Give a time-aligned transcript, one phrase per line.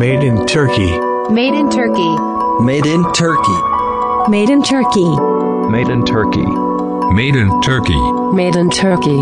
[0.00, 0.98] Made in Turkey.
[1.30, 2.16] Made in Turkey.
[2.64, 3.60] Made in Turkey.
[4.30, 5.04] Made in Turkey.
[5.70, 6.46] Made in Turkey.
[7.12, 8.00] Made in Turkey.
[8.32, 9.20] Made in Turkey.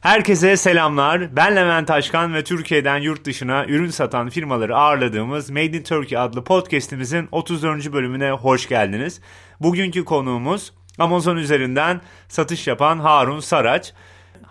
[0.00, 1.36] Herkese selamlar.
[1.36, 6.44] Ben Levent Taşkan ve Türkiye'den yurt dışına ürün satan firmaları ağırladığımız Made in Turkey adlı
[6.44, 7.92] podcast'imizin 34.
[7.92, 9.20] bölümüne hoş geldiniz.
[9.60, 13.92] Bugünkü konuğumuz Amazon üzerinden satış yapan Harun Saraç.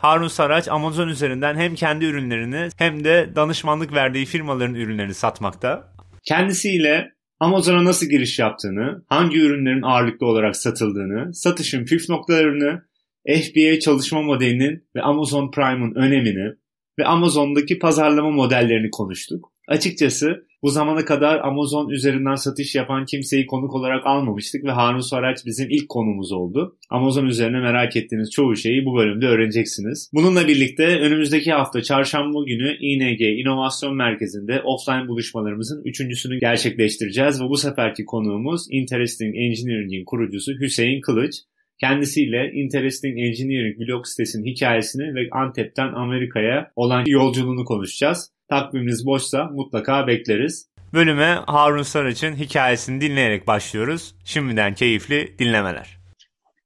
[0.06, 5.94] Harun Saraç Amazon üzerinden hem kendi ürünlerini hem de danışmanlık verdiği firmaların ürünlerini satmakta.
[6.24, 12.82] Kendisiyle Amazon'a nasıl giriş yaptığını, hangi ürünlerin ağırlıklı olarak satıldığını, satışın püf noktalarını,
[13.28, 16.56] FBA çalışma modelinin ve Amazon Prime'ın önemini
[17.00, 19.55] ve Amazon'daki pazarlama modellerini konuştuk.
[19.68, 25.46] Açıkçası bu zamana kadar Amazon üzerinden satış yapan kimseyi konuk olarak almamıştık ve Harun Saraç
[25.46, 26.78] bizim ilk konumuz oldu.
[26.90, 30.10] Amazon üzerine merak ettiğiniz çoğu şeyi bu bölümde öğreneceksiniz.
[30.14, 37.58] Bununla birlikte önümüzdeki hafta çarşamba günü ING İnovasyon Merkezi'nde offline buluşmalarımızın üçüncüsünü gerçekleştireceğiz ve bu
[37.58, 41.36] seferki konuğumuz Interesting Engineering'in kurucusu Hüseyin Kılıç.
[41.80, 48.35] Kendisiyle Interesting Engineering blog sitesinin hikayesini ve Antep'ten Amerika'ya olan yolculuğunu konuşacağız.
[48.50, 50.70] Takviminiz boşsa mutlaka bekleriz.
[50.94, 54.16] Bölüme Harun Saraç'ın hikayesini dinleyerek başlıyoruz.
[54.26, 55.98] Şimdiden keyifli dinlemeler.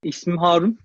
[0.04, 0.78] İsmim Harun.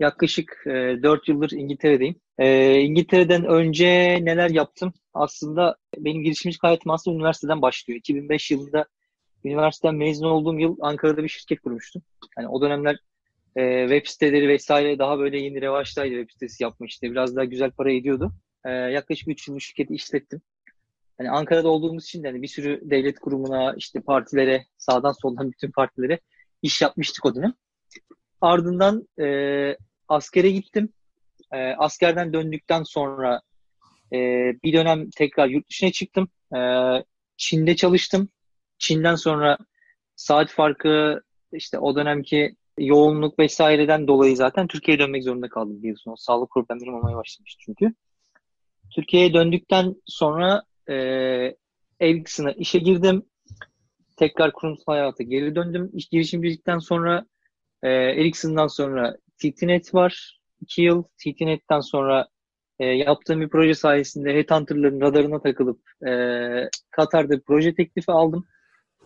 [0.00, 0.70] Yaklaşık e,
[1.02, 2.14] 4 yıldır İngiltere'deyim.
[2.38, 4.92] E, İngiltere'den önce neler yaptım?
[5.14, 7.98] Aslında benim girişimcilik hayatım aslında üniversiteden başlıyor.
[7.98, 8.86] 2005 yılında
[9.44, 12.02] üniversiteden mezun olduğum yıl Ankara'da bir şirket kurmuştum.
[12.38, 12.96] Yani o dönemler
[13.56, 17.10] e, web siteleri vesaire daha böyle yeni revaçtaydı web sitesi yapmak işte.
[17.10, 18.32] Biraz daha güzel para ediyordu.
[18.66, 20.40] E, yaklaşık 3 yıl şirketi işlettim.
[21.18, 25.70] Hani Ankara'da olduğumuz için de hani bir sürü devlet kurumuna, işte partilere, sağdan soldan bütün
[25.70, 26.20] partilere
[26.62, 27.54] iş yapmıştık o dönem.
[28.40, 29.76] Ardından e,
[30.08, 30.92] askere gittim.
[31.52, 33.40] E, askerden döndükten sonra
[34.12, 34.18] e,
[34.64, 36.28] bir dönem tekrar yurt dışına çıktım.
[36.56, 36.60] E,
[37.36, 38.28] Çin'de çalıştım.
[38.78, 39.58] Çin'den sonra
[40.16, 46.16] saat farkı işte o dönemki yoğunluk vesaireden dolayı zaten Türkiye'ye dönmek zorunda kaldım yıl sonra.
[46.16, 47.94] Sağlık problemlerim olmaya başlamıştı çünkü.
[48.94, 50.94] Türkiye'ye döndükten sonra e,
[52.00, 53.22] Ericsson'a işe girdim.
[54.16, 55.90] Tekrar kurumsal hayata geri döndüm.
[55.94, 57.26] İş girişimcilikten sonra
[57.82, 60.40] e, Ericsson'dan sonra TTNet var.
[60.60, 62.28] 2 yıl TTNet'ten sonra
[62.78, 66.10] e, yaptığım bir proje sayesinde Headhunter'ların radarına takılıp e,
[66.90, 68.46] Katar'da proje teklifi aldım.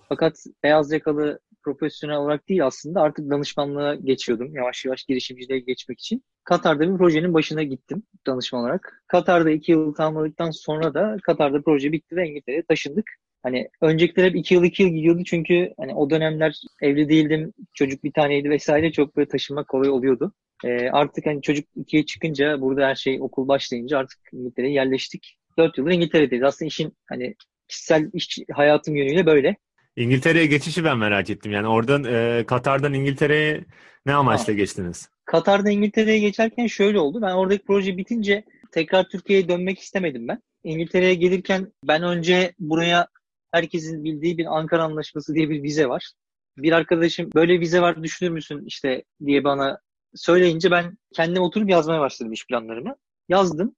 [0.08, 6.24] Fakat beyaz yakalı profesyonel olarak değil aslında artık danışmanlığa geçiyordum yavaş yavaş girişimciliğe geçmek için.
[6.44, 9.02] Katar'da bir projenin başına gittim danışman olarak.
[9.06, 13.10] Katar'da iki yıl tamamladıktan sonra da Katar'da proje bitti ve İngiltere'ye taşındık.
[13.42, 18.04] Hani öncekiler hep iki yıl iki yıl gidiyordu çünkü hani o dönemler evli değildim, çocuk
[18.04, 20.32] bir taneydi vesaire çok böyle taşınmak kolay oluyordu.
[20.64, 25.36] Ee, artık hani çocuk ikiye çıkınca burada her şey okul başlayınca artık İngiltere'ye yerleştik.
[25.58, 26.44] Dört yıldır İngiltere'deyiz.
[26.44, 27.34] Aslında işin hani
[27.68, 29.56] kişisel iş hayatım yönüyle böyle.
[29.96, 31.52] İngiltere'ye geçişi ben merak ettim.
[31.52, 33.64] Yani oradan e, Katar'dan İngiltere'ye
[34.06, 35.10] ne amaçla geçtiniz?
[35.24, 37.22] Katar'da İngiltere'ye geçerken şöyle oldu.
[37.22, 40.42] Ben oradaki proje bitince tekrar Türkiye'ye dönmek istemedim ben.
[40.64, 43.08] İngiltere'ye gelirken ben önce buraya
[43.52, 46.12] herkesin bildiği bir Ankara Anlaşması diye bir vize var.
[46.56, 49.80] Bir arkadaşım böyle vize var düşünür müsün işte diye bana
[50.14, 52.96] söyleyince ben kendim oturup yazmaya başladım iş planlarımı.
[53.28, 53.76] Yazdım.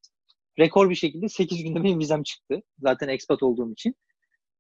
[0.59, 2.63] Rekor bir şekilde 8 günde benim vizem çıktı.
[2.79, 3.95] Zaten expat olduğum için.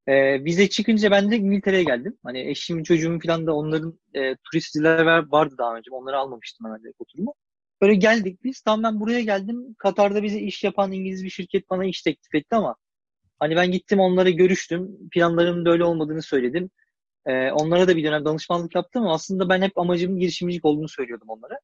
[0.06, 2.18] E, vize çıkınca ben de İngiltere'ye geldim.
[2.22, 5.90] Hani eşimin çocuğumun falan da onların e, turist vizeleri vardı daha önce.
[5.90, 7.34] Onları almamıştım ben de oturumu.
[7.82, 8.60] Böyle geldik biz.
[8.60, 9.74] Tam ben buraya geldim.
[9.78, 12.76] Katar'da bize iş yapan İngiliz bir şirket bana iş teklif etti ama
[13.38, 15.08] hani ben gittim onlara görüştüm.
[15.12, 16.70] Planlarımın da öyle olmadığını söyledim.
[17.26, 21.28] E, onlara da bir dönem danışmanlık yaptım ama aslında ben hep amacımın girişimcilik olduğunu söylüyordum
[21.28, 21.58] onlara.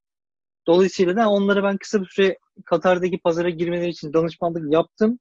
[0.67, 5.19] Dolayısıyla da onlara ben kısa bir süre Katar'daki pazara girmeleri için danışmanlık yaptım.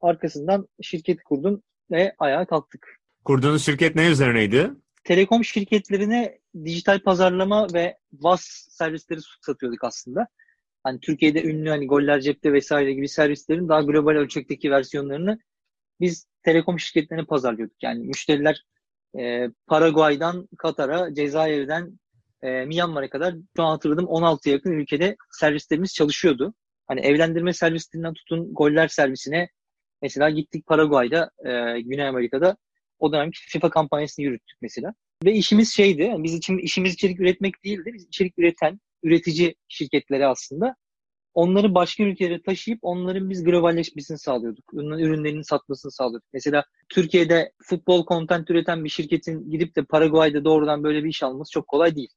[0.00, 3.00] Arkasından şirketi kurdum ve ayağa kalktık.
[3.24, 4.70] Kurduğunuz şirket ne üzerineydi?
[5.04, 10.26] Telekom şirketlerine dijital pazarlama ve VAS servisleri satıyorduk aslında.
[10.84, 15.38] Hani Türkiye'de ünlü hani Goller Cepte vesaire gibi servislerin daha global ölçekteki versiyonlarını
[16.00, 17.82] biz telekom şirketlerine pazarlıyorduk.
[17.82, 18.64] Yani müşteriler
[19.18, 21.98] e, Paraguay'dan Katar'a, Cezayir'den
[22.42, 26.54] e, Myanmar'a kadar şu an hatırladım 16 yakın ülkede servislerimiz çalışıyordu.
[26.86, 29.48] Hani evlendirme servislerinden tutun goller servisine
[30.02, 32.56] mesela gittik Paraguay'da, e, Güney Amerika'da
[32.98, 34.94] o dönem FIFA kampanyasını yürüttük mesela.
[35.24, 37.90] Ve işimiz şeydi, yani biz için işimiz içerik üretmek değildi.
[37.94, 40.76] Biz içerik üreten, üretici şirketleri aslında
[41.34, 44.74] onları başka ülkelere taşıyıp onların biz globalleşmesini sağlıyorduk.
[44.74, 46.28] Onların ürünlerinin satmasını sağlıyorduk.
[46.32, 51.52] Mesela Türkiye'de futbol content üreten bir şirketin gidip de Paraguay'da doğrudan böyle bir iş alması
[51.52, 52.10] çok kolay değil.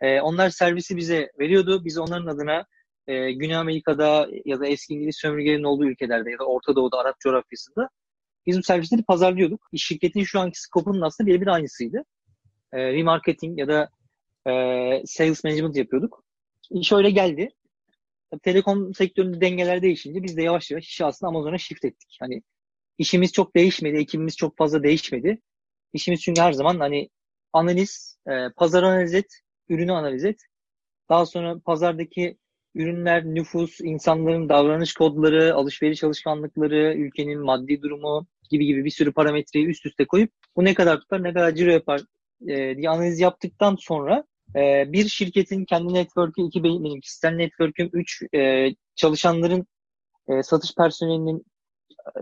[0.00, 1.84] Ee, onlar servisi bize veriyordu.
[1.84, 2.66] Biz onların adına
[3.08, 7.20] e, Güney Amerika'da ya da eski İngiliz sömürgelerinin olduğu ülkelerde ya da Orta Doğu'da, Arap
[7.20, 7.88] coğrafyasında
[8.46, 9.68] biz bu servisleri pazarlıyorduk.
[9.76, 12.04] Şirketin şu anki skopunun aslında birebir aynısıydı.
[12.72, 13.88] E, remarketing ya da
[14.46, 14.52] e,
[15.06, 16.24] sales management yapıyorduk.
[16.70, 17.48] İş öyle geldi.
[18.42, 22.16] Telekom sektöründe dengeler değişince biz de yavaş yavaş işi aslında Amazon'a shift ettik.
[22.20, 22.42] Hani
[22.98, 25.40] işimiz çok değişmedi, ekibimiz çok fazla değişmedi.
[25.92, 27.08] İşimiz çünkü her zaman hani
[27.52, 29.26] analiz, e, pazar analiz et,
[29.68, 30.40] ürünü analiz et.
[31.08, 32.38] Daha sonra pazardaki
[32.74, 39.66] ürünler, nüfus, insanların davranış kodları, alışveriş alışkanlıkları, ülkenin maddi durumu gibi gibi bir sürü parametreyi
[39.66, 42.00] üst üste koyup bu ne kadar tutar, ne kadar ciro yapar
[42.48, 44.24] e, diye analiz yaptıktan sonra
[44.56, 49.66] e, bir şirketin kendi network'ü, iki benim kişisel network'üm, üç e, çalışanların
[50.28, 51.44] e, satış personelinin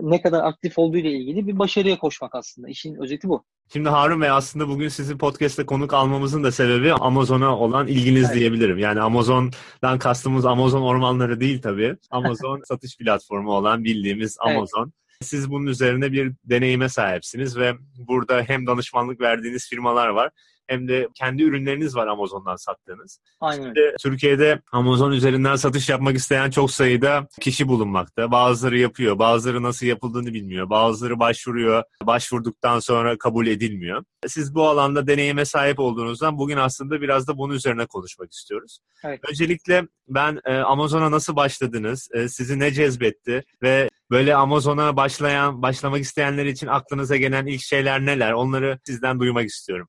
[0.01, 2.69] ne kadar aktif olduğu ile ilgili bir başarıya koşmak aslında.
[2.69, 3.43] İşin özeti bu.
[3.73, 8.35] Şimdi Harun Bey aslında bugün sizi podcast'te konuk almamızın da sebebi Amazon'a olan ilginiz evet.
[8.35, 8.77] diyebilirim.
[8.77, 11.95] Yani Amazon'dan kastımız Amazon ormanları değil tabii.
[12.11, 14.83] Amazon satış platformu olan bildiğimiz Amazon.
[14.83, 14.93] Evet.
[15.21, 20.31] Siz bunun üzerine bir deneyime sahipsiniz ve burada hem danışmanlık verdiğiniz firmalar var
[20.67, 23.19] hem de kendi ürünleriniz var Amazon'dan sattığınız.
[23.41, 23.63] Aynen.
[23.63, 28.31] Şimdi Türkiye'de Amazon üzerinden satış yapmak isteyen çok sayıda kişi bulunmakta.
[28.31, 34.03] Bazıları yapıyor, bazıları nasıl yapıldığını bilmiyor, bazıları başvuruyor, başvurduktan sonra kabul edilmiyor.
[34.27, 38.79] Siz bu alanda deneyime sahip olduğunuzdan bugün aslında biraz da bunun üzerine konuşmak istiyoruz.
[39.03, 39.19] Evet.
[39.29, 46.01] Öncelikle ben e, Amazon'a nasıl başladınız, e, sizi ne cezbetti ve böyle Amazon'a başlayan, başlamak
[46.01, 48.31] isteyenler için aklınıza gelen ilk şeyler neler?
[48.31, 49.87] Onları sizden duymak istiyorum.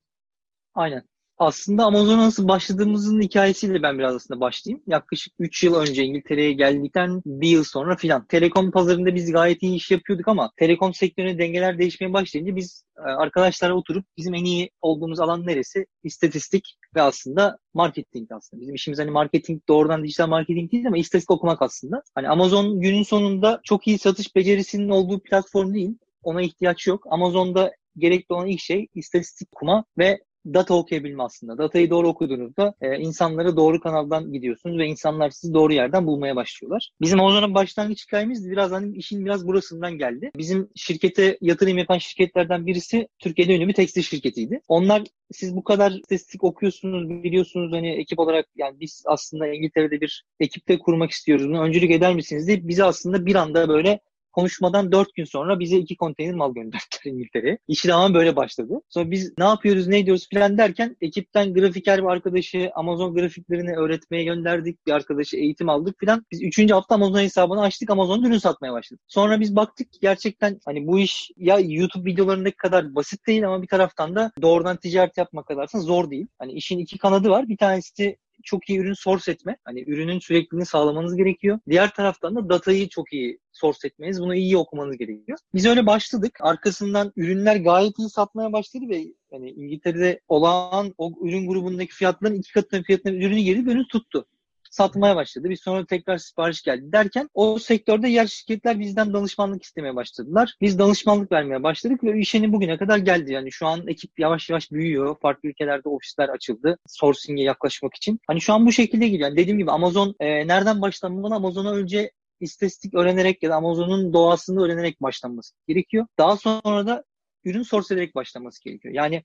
[0.79, 1.03] Aynen.
[1.37, 4.83] Aslında Amazon'a nasıl başladığımızın hikayesiyle ben biraz aslında başlayayım.
[4.87, 8.25] Yaklaşık 3 yıl önce İngiltere'ye geldikten bir yıl sonra filan.
[8.25, 13.01] Telekom pazarında biz gayet iyi iş yapıyorduk ama telekom sektöründe dengeler değişmeye başlayınca biz e,
[13.01, 15.85] arkadaşlara oturup bizim en iyi olduğumuz alan neresi?
[16.03, 18.61] İstatistik ve aslında marketing aslında.
[18.61, 22.03] Bizim işimiz hani marketing doğrudan dijital marketing değil ama istatistik okumak aslında.
[22.15, 25.97] Hani Amazon günün sonunda çok iyi satış becerisinin olduğu platform değil.
[26.23, 27.05] Ona ihtiyaç yok.
[27.09, 30.19] Amazon'da gerekli olan ilk şey istatistik okuma ve
[30.53, 31.57] data okuyabilme aslında.
[31.57, 36.89] Datayı doğru okuduğunuzda e, insanları doğru kanaldan gidiyorsunuz ve insanlar sizi doğru yerden bulmaya başlıyorlar.
[37.01, 40.31] Bizim Ozan'ın başlangıç hikayemiz biraz hani işin biraz burasından geldi.
[40.37, 44.61] Bizim şirkete yatırım yapan şirketlerden birisi Türkiye'de ünlü bir tekstil şirketiydi.
[44.67, 50.25] Onlar siz bu kadar statistik okuyorsunuz, biliyorsunuz hani ekip olarak yani biz aslında İngiltere'de bir
[50.39, 51.47] ekipte kurmak istiyoruz.
[51.47, 53.99] Bunu öncülük eder misiniz diye bizi aslında bir anda böyle
[54.39, 57.57] konuşmadan dört gün sonra bize iki konteyner mal gönderdiler İngiltere'ye.
[57.67, 58.81] İşi tamamen böyle başladı.
[58.89, 64.23] Sonra biz ne yapıyoruz, ne ediyoruz falan derken ekipten grafiker bir arkadaşı Amazon grafiklerini öğretmeye
[64.23, 64.87] gönderdik.
[64.87, 66.25] Bir arkadaşı eğitim aldık falan.
[66.31, 67.89] Biz üçüncü hafta Amazon hesabını açtık.
[67.89, 69.03] Amazon ürün satmaya başladık.
[69.07, 73.67] Sonra biz baktık gerçekten hani bu iş ya YouTube videolarındaki kadar basit değil ama bir
[73.67, 76.27] taraftan da doğrudan ticaret yapmak kadar zor değil.
[76.39, 77.49] Hani işin iki kanadı var.
[77.49, 79.57] Bir tanesi çok iyi ürün source etme.
[79.63, 81.59] Hani ürünün sürekliliğini sağlamanız gerekiyor.
[81.69, 85.37] Diğer taraftan da datayı çok iyi source etmeniz, bunu iyi okumanız gerekiyor.
[85.53, 86.37] Biz öyle başladık.
[86.41, 92.51] Arkasından ürünler gayet iyi satmaya başladı ve hani İngiltere'de olan o ürün grubundaki fiyatların iki
[92.51, 94.25] katına fiyatına ürünü gelip ürün tuttu
[94.69, 95.49] satmaya başladı.
[95.49, 100.55] Bir sonra tekrar sipariş geldi derken o sektörde yer şirketler bizden danışmanlık istemeye başladılar.
[100.61, 103.33] Biz danışmanlık vermeye başladık ve işini bugüne kadar geldi.
[103.33, 105.15] Yani şu an ekip yavaş yavaş büyüyor.
[105.21, 108.19] Farklı ülkelerde ofisler açıldı sourcing'e yaklaşmak için.
[108.27, 109.29] Hani şu an bu şekilde gidiyor.
[109.29, 111.35] Yani dediğim gibi Amazon e, nereden başlanmalı?
[111.35, 116.07] Amazon'a önce istatistik öğrenerek ya da Amazon'un doğasını öğrenerek başlanması gerekiyor.
[116.17, 117.03] Daha sonra da
[117.43, 118.93] ürün source ederek başlaması gerekiyor.
[118.93, 119.23] Yani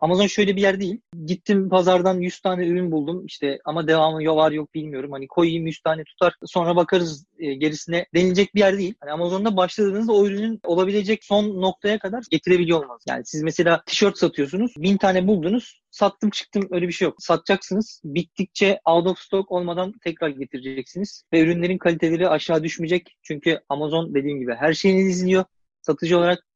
[0.00, 1.00] Amazon şöyle bir yer değil.
[1.26, 5.12] Gittim pazardan 100 tane ürün buldum işte ama devamı yok var yok bilmiyorum.
[5.12, 8.94] Hani koyayım 100 tane tutar sonra bakarız e, gerisine denilecek bir yer değil.
[9.00, 13.02] Hani Amazon'da başladığınızda o ürünün olabilecek son noktaya kadar getirebiliyor olmaz.
[13.08, 14.74] Yani siz mesela tişört satıyorsunuz.
[14.78, 17.16] 1000 tane buldunuz sattım çıktım öyle bir şey yok.
[17.18, 18.00] Satacaksınız.
[18.04, 21.24] Bittikçe out of stock olmadan tekrar getireceksiniz.
[21.32, 23.16] Ve ürünlerin kaliteleri aşağı düşmeyecek.
[23.22, 25.44] Çünkü Amazon dediğim gibi her şeyini izliyor.
[25.82, 26.46] Satıcı olarak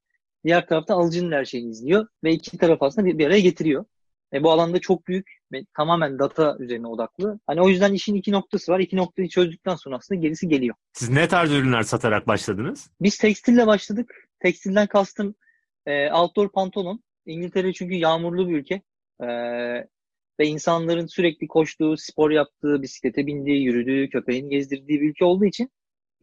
[0.45, 3.85] Diğer tarafta alıcının her şeyini izliyor ve iki taraf aslında bir, bir araya getiriyor.
[4.33, 7.39] E, bu alanda çok büyük ve tamamen data üzerine odaklı.
[7.47, 8.79] Hani o yüzden işin iki noktası var.
[8.79, 10.75] İki noktayı çözdükten sonra aslında gerisi geliyor.
[10.93, 12.89] Siz ne tarz ürünler satarak başladınız?
[13.01, 14.29] Biz tekstille başladık.
[14.39, 15.35] Tekstilden kastım
[15.85, 17.03] e, outdoor pantolon.
[17.25, 18.81] İngiltere çünkü yağmurlu bir ülke.
[19.21, 19.27] E,
[20.39, 25.69] ve insanların sürekli koştuğu, spor yaptığı, bisiklete bindiği, yürüdüğü, köpeğini gezdirdiği bir ülke olduğu için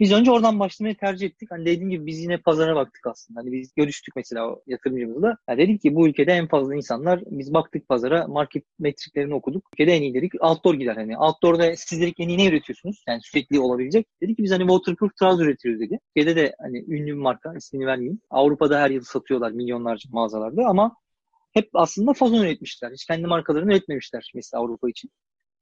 [0.02, 1.50] biz önce oradan başlamayı tercih ettik.
[1.50, 3.40] Hani dediğim gibi biz yine pazara baktık aslında.
[3.40, 5.36] Hani biz görüştük mesela yatırımcımızla.
[5.48, 9.68] Yani dedik ki bu ülkede en fazla insanlar biz baktık pazara market metriklerini okuduk.
[9.72, 11.18] Ülkede en iyi dedik outdoor gider hani.
[11.18, 13.04] Outdoor'da sizlerik en iyi ne üretiyorsunuz?
[13.08, 14.06] Yani sürekli olabilecek.
[14.22, 15.98] Dedik ki biz hani waterproof trouser üretiyoruz dedi.
[16.06, 18.20] Türkiye'de de hani ünlü bir marka ismini vermeyeyim.
[18.30, 20.96] Avrupa'da her yıl satıyorlar milyonlarca mağazalarda ama
[21.52, 22.92] hep aslında fazon üretmişler.
[22.92, 25.10] Hiç kendi markalarını üretmemişler mesela Avrupa için.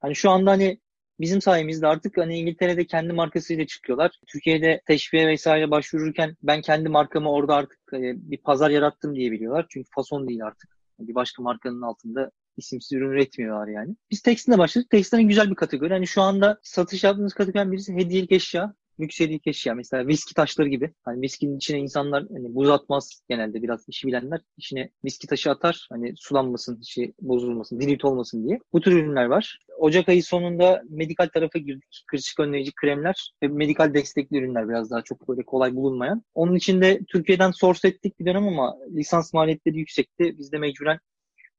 [0.00, 0.80] Hani şu anda hani
[1.20, 4.10] bizim sayemizde artık hani İngiltere'de kendi markasıyla çıkıyorlar.
[4.26, 8.00] Türkiye'de teşviğe vesaire başvururken ben kendi markamı orada artık e,
[8.30, 9.66] bir pazar yarattım diye biliyorlar.
[9.68, 10.70] Çünkü fason değil artık.
[11.00, 13.96] Bir başka markanın altında isimsiz ürün üretmiyorlar yani.
[14.10, 14.90] Biz tekstilde başladık.
[14.90, 15.92] Tekstilin güzel bir kategori.
[15.92, 18.74] Hani şu anda satış yaptığımız kategoriden birisi hediyelik eşya
[19.08, 19.74] hediyelik eşya.
[19.74, 20.92] Mesela viski taşları gibi.
[21.04, 24.40] Hani viskinin içine insanlar hani buz atmaz genelde biraz işi bilenler.
[24.56, 25.86] içine viski taşı atar.
[25.90, 28.58] Hani sulanmasın, işi bozulmasın, dilit olmasın diye.
[28.72, 29.58] Bu tür ürünler var.
[29.78, 32.04] Ocak ayı sonunda medikal tarafa girdik.
[32.06, 36.22] Kırışık önleyici kremler ve medikal destekli ürünler biraz daha çok böyle kolay bulunmayan.
[36.34, 40.38] Onun için de Türkiye'den source ettik bir dönem ama lisans maliyetleri yüksekti.
[40.38, 40.98] Biz de mecburen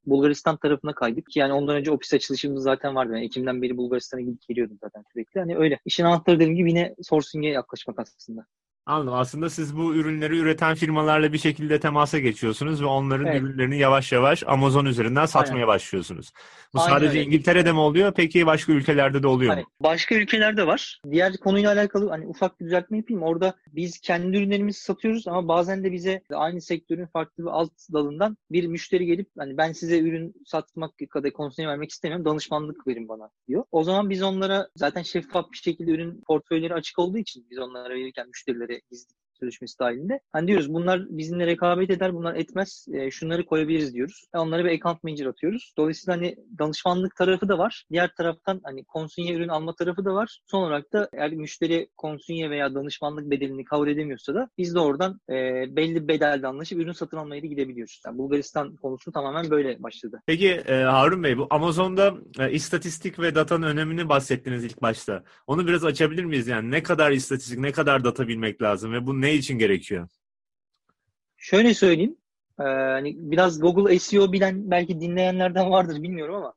[0.06, 1.36] Bulgaristan tarafına kaydık.
[1.36, 3.14] Yani ondan önce ofis açılışımız zaten vardı.
[3.14, 5.40] Yani Ekim'den beri Bulgaristan'a gidip geliyordum zaten sürekli.
[5.40, 5.80] Hani öyle.
[5.86, 8.46] İşin anahtarı dediğim gibi yine sourcing'e yaklaşmak aslında.
[8.86, 9.14] Anladım.
[9.14, 13.42] Aslında siz bu ürünleri üreten firmalarla bir şekilde temasa geçiyorsunuz ve onların Evet.
[13.42, 15.68] ürünlerini yavaş yavaş Amazon üzerinden satmaya Aynen.
[15.68, 16.32] başlıyorsunuz.
[16.74, 17.24] Bu Aynen sadece öyle.
[17.24, 18.14] İngiltere'de mi oluyor?
[18.16, 19.68] Peki başka ülkelerde de oluyor Hani mu?
[19.80, 21.02] başka ülkelerde var.
[21.12, 23.24] Diğer konuyla alakalı hani ufak bir düzeltme yapayım.
[23.24, 28.38] Orada biz kendi ürünlerimizi satıyoruz ama bazen de bize aynı sektörün farklı bir alt dalından
[28.52, 32.26] bir müşteri gelip hani ben size ürün satmak kadar konusunu vermek istemiyorum.
[32.26, 33.64] Danışmanlık verin bana diyor.
[33.72, 37.90] O zaman biz onlara zaten şeffaf bir şekilde ürün portföyleri açık olduğu için biz onlara
[37.94, 40.20] verirken müşterilere yerde gizli sözleşmesi dahilinde.
[40.32, 42.88] Hani diyoruz bunlar bizimle rekabet eder, bunlar etmez.
[42.94, 44.26] E, şunları koyabiliriz diyoruz.
[44.36, 45.74] E, onlara bir account manager atıyoruz.
[45.78, 47.86] Dolayısıyla hani danışmanlık tarafı da var.
[47.92, 50.40] Diğer taraftan hani konsinye ürün alma tarafı da var.
[50.46, 55.20] Son olarak da eğer müşteri konsinye veya danışmanlık bedelini kabul edemiyorsa da biz de oradan
[55.30, 55.36] e,
[55.76, 58.02] belli bedelde anlaşıp ürün satın almaya da gidebiliyoruz.
[58.06, 60.22] Yani Bulgaristan konusu tamamen böyle başladı.
[60.26, 65.24] Peki e, Harun Bey bu Amazon'da e, istatistik ve datanın önemini bahsettiniz ilk başta.
[65.48, 66.48] Onu biraz açabilir miyiz?
[66.48, 70.08] Yani ne kadar istatistik, ne kadar data bilmek lazım ve bu ne için gerekiyor?
[71.38, 72.18] Şöyle söyleyeyim.
[72.60, 76.54] e, hani biraz Google SEO bilen belki dinleyenlerden vardır bilmiyorum ama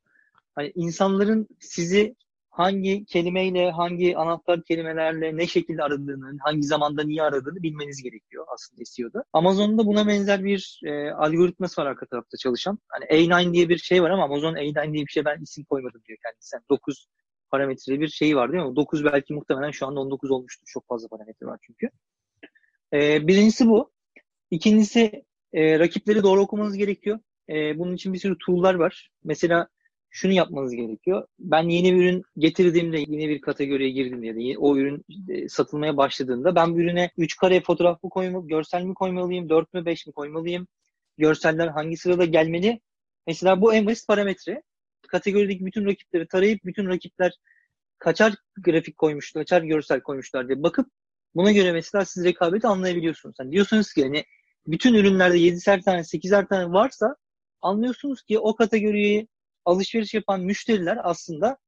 [0.54, 2.14] hani insanların sizi
[2.54, 8.84] hangi kelimeyle, hangi anahtar kelimelerle ne şekilde aradığını, hangi zamanda niye aradığını bilmeniz gerekiyor aslında
[8.84, 9.24] SEO'da.
[9.32, 12.78] Amazon'da buna benzer bir e, algoritması var arka tarafta çalışan.
[12.88, 16.02] Hani A9 diye bir şey var ama Amazon A9 diye bir şey ben isim koymadım
[16.08, 16.56] diyor kendisi.
[16.56, 17.06] Yani 9
[17.50, 18.76] parametreli bir şey var değil mi?
[18.76, 20.66] 9 belki muhtemelen şu anda 19 olmuştur.
[20.66, 21.90] Çok fazla parametre var çünkü.
[22.94, 23.92] E, birincisi bu.
[24.50, 27.18] İkincisi e, rakipleri doğru okumanız gerekiyor.
[27.48, 29.10] E, bunun için bir sürü tool'lar var.
[29.24, 29.68] Mesela
[30.10, 31.26] şunu yapmanız gerekiyor.
[31.38, 35.96] Ben yeni bir ürün getirdiğimde, yeni bir kategoriye girdiğimde ya da o ürün e, satılmaya
[35.96, 40.06] başladığında ben bu ürüne 3 kare fotoğraf mı koymalıyım, görsel mi koymalıyım, 4 mü 5
[40.06, 40.66] mi koymalıyım,
[41.18, 42.80] görseller hangi sırada gelmeli?
[43.26, 44.62] Mesela bu en basit parametre.
[45.08, 47.32] Kategorideki bütün rakipleri tarayıp bütün rakipler
[47.98, 50.86] kaçar grafik koymuşlar, kaçar görsel koymuşlar diye bakıp
[51.34, 53.36] buna göre mesela siz rekabeti anlayabiliyorsunuz.
[53.40, 54.24] Yani diyorsunuz ki hani
[54.66, 57.16] bütün ürünlerde 7'ser tane 8'er tane varsa
[57.62, 59.28] anlıyorsunuz ki o kategoriyi
[59.64, 61.58] alışveriş yapan müşteriler aslında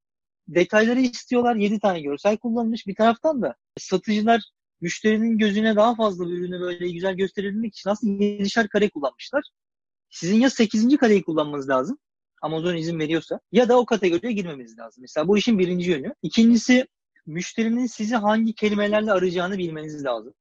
[0.48, 1.56] detayları istiyorlar.
[1.56, 2.86] 7 tane görsel kullanılmış.
[2.86, 4.42] Bir taraftan da satıcılar
[4.80, 9.44] müşterinin gözüne daha fazla bir ürünü böyle güzel gösterebilmek için aslında 7'şer kare kullanmışlar.
[10.10, 10.96] Sizin ya 8.
[10.96, 11.98] kareyi kullanmanız lazım.
[12.42, 15.02] Amazon izin veriyorsa ya da o kategoriye girmemeniz lazım.
[15.02, 16.14] Mesela bu işin birinci yönü.
[16.22, 16.86] İkincisi
[17.26, 20.34] müşterinin sizi hangi kelimelerle arayacağını bilmeniz lazım.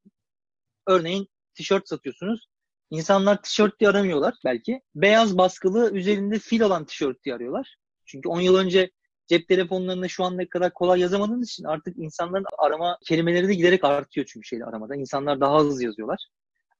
[0.87, 2.47] Örneğin tişört satıyorsunuz.
[2.89, 4.81] İnsanlar tişört diye aramıyorlar belki.
[4.95, 7.75] Beyaz baskılı üzerinde fil olan tişört diye arıyorlar.
[8.05, 8.91] Çünkü 10 yıl önce
[9.27, 13.83] cep telefonlarında şu an ne kadar kolay yazamadığınız için artık insanların arama kelimeleri de giderek
[13.83, 14.95] artıyor çünkü şeyle aramada.
[14.95, 16.27] İnsanlar daha hızlı yazıyorlar.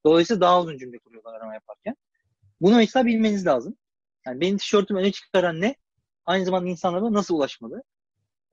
[0.04, 1.96] Dolayısıyla daha uzun cümle kuruyorlar arama yaparken.
[2.60, 3.76] Bunu mesela bilmeniz lazım.
[4.26, 5.74] Yani benim tişörtümü öne çıkaran ne?
[6.26, 7.82] Aynı zamanda insanlara nasıl ulaşmalı?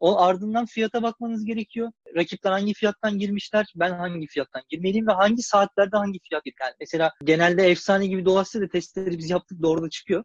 [0.03, 1.91] O ardından fiyata bakmanız gerekiyor.
[2.15, 7.11] Rakipler hangi fiyattan girmişler, ben hangi fiyattan girmeliyim ve hangi saatlerde hangi fiyat yani mesela
[7.23, 10.23] genelde efsane gibi dolaşsa da testleri biz yaptık doğru da çıkıyor.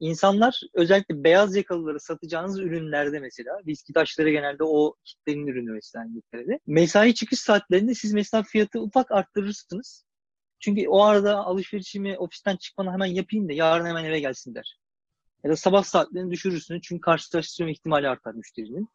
[0.00, 6.60] İnsanlar özellikle beyaz yakalıları satacağınız ürünlerde mesela viski taşları genelde o kitlenin ürünü mesela İngiltere'de.
[6.66, 10.04] Mesai çıkış saatlerinde siz mesela fiyatı ufak arttırırsınız.
[10.60, 14.78] Çünkü o arada alışverişimi ofisten çıkmadan hemen yapayım da yarın hemen eve gelsin der.
[15.44, 18.88] Ya da sabah saatlerini düşürürsünüz çünkü karşılaştırma ihtimali artar müşterinin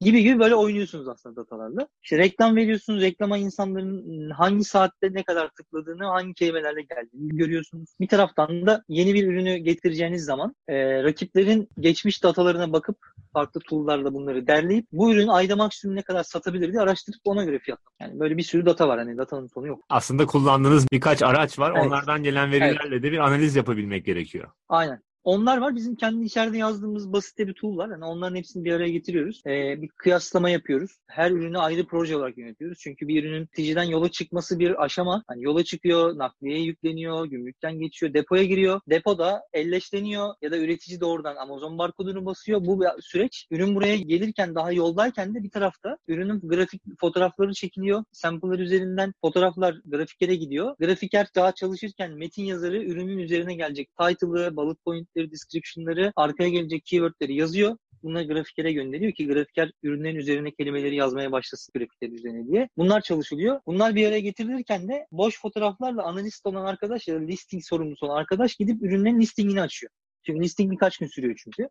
[0.00, 1.88] gibi gibi böyle oynuyorsunuz aslında datalarla.
[2.02, 3.02] İşte reklam veriyorsunuz.
[3.02, 7.94] Reklama insanların hangi saatte ne kadar tıkladığını, hangi kelimelerle geldiğini görüyorsunuz.
[8.00, 12.98] Bir taraftan da yeni bir ürünü getireceğiniz zaman e, rakiplerin geçmiş datalarına bakıp
[13.32, 17.58] farklı tool'larla bunları derleyip bu ürün ayda maksimum ne kadar satabilir diye araştırıp ona göre
[17.58, 17.92] fiyatlamak.
[18.00, 18.98] Yani böyle bir sürü data var.
[18.98, 19.84] Hani datanın sonu yok.
[19.88, 21.72] Aslında kullandığınız birkaç araç var.
[21.76, 21.86] Evet.
[21.86, 24.48] Onlardan gelen verilerle de bir analiz yapabilmek gerekiyor.
[24.68, 25.02] Aynen.
[25.28, 25.76] Onlar var.
[25.76, 27.88] Bizim kendi içeride yazdığımız basit bir tool var.
[27.88, 29.42] Yani onların hepsini bir araya getiriyoruz.
[29.46, 30.90] Ee, bir kıyaslama yapıyoruz.
[31.06, 32.78] Her ürünü ayrı proje olarak yönetiyoruz.
[32.80, 35.24] Çünkü bir ürünün ticiden yola çıkması bir aşama.
[35.26, 38.80] Hani yola çıkıyor, nakliyeye yükleniyor, gümrükten geçiyor, depoya giriyor.
[38.90, 42.66] Depoda elleşleniyor ya da üretici doğrudan Amazon barkodunu basıyor.
[42.66, 43.46] Bu süreç.
[43.50, 48.04] Ürün buraya gelirken daha yoldayken de bir tarafta ürünün grafik fotoğrafları çekiliyor.
[48.12, 50.76] Sample'lar üzerinden fotoğraflar grafikere gidiyor.
[50.80, 54.78] Grafiker daha çalışırken metin yazarı ürünün üzerine gelecek title'ı, bullet
[55.18, 57.76] point'leri, description'ları, arkaya gelecek keyword'leri yazıyor.
[58.02, 62.68] Bunları grafikere gönderiyor ki grafiker ürünlerin üzerine kelimeleri yazmaya başlasın grafiklerin üzerine diye.
[62.76, 63.60] Bunlar çalışılıyor.
[63.66, 68.16] Bunlar bir araya getirilirken de boş fotoğraflarla analist olan arkadaş ya da listing sorumlusu olan
[68.16, 69.92] arkadaş gidip ürünlerin listingini açıyor.
[70.26, 71.68] Çünkü listing birkaç gün sürüyor çünkü.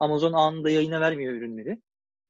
[0.00, 1.78] Amazon anında yayına vermiyor ürünleri.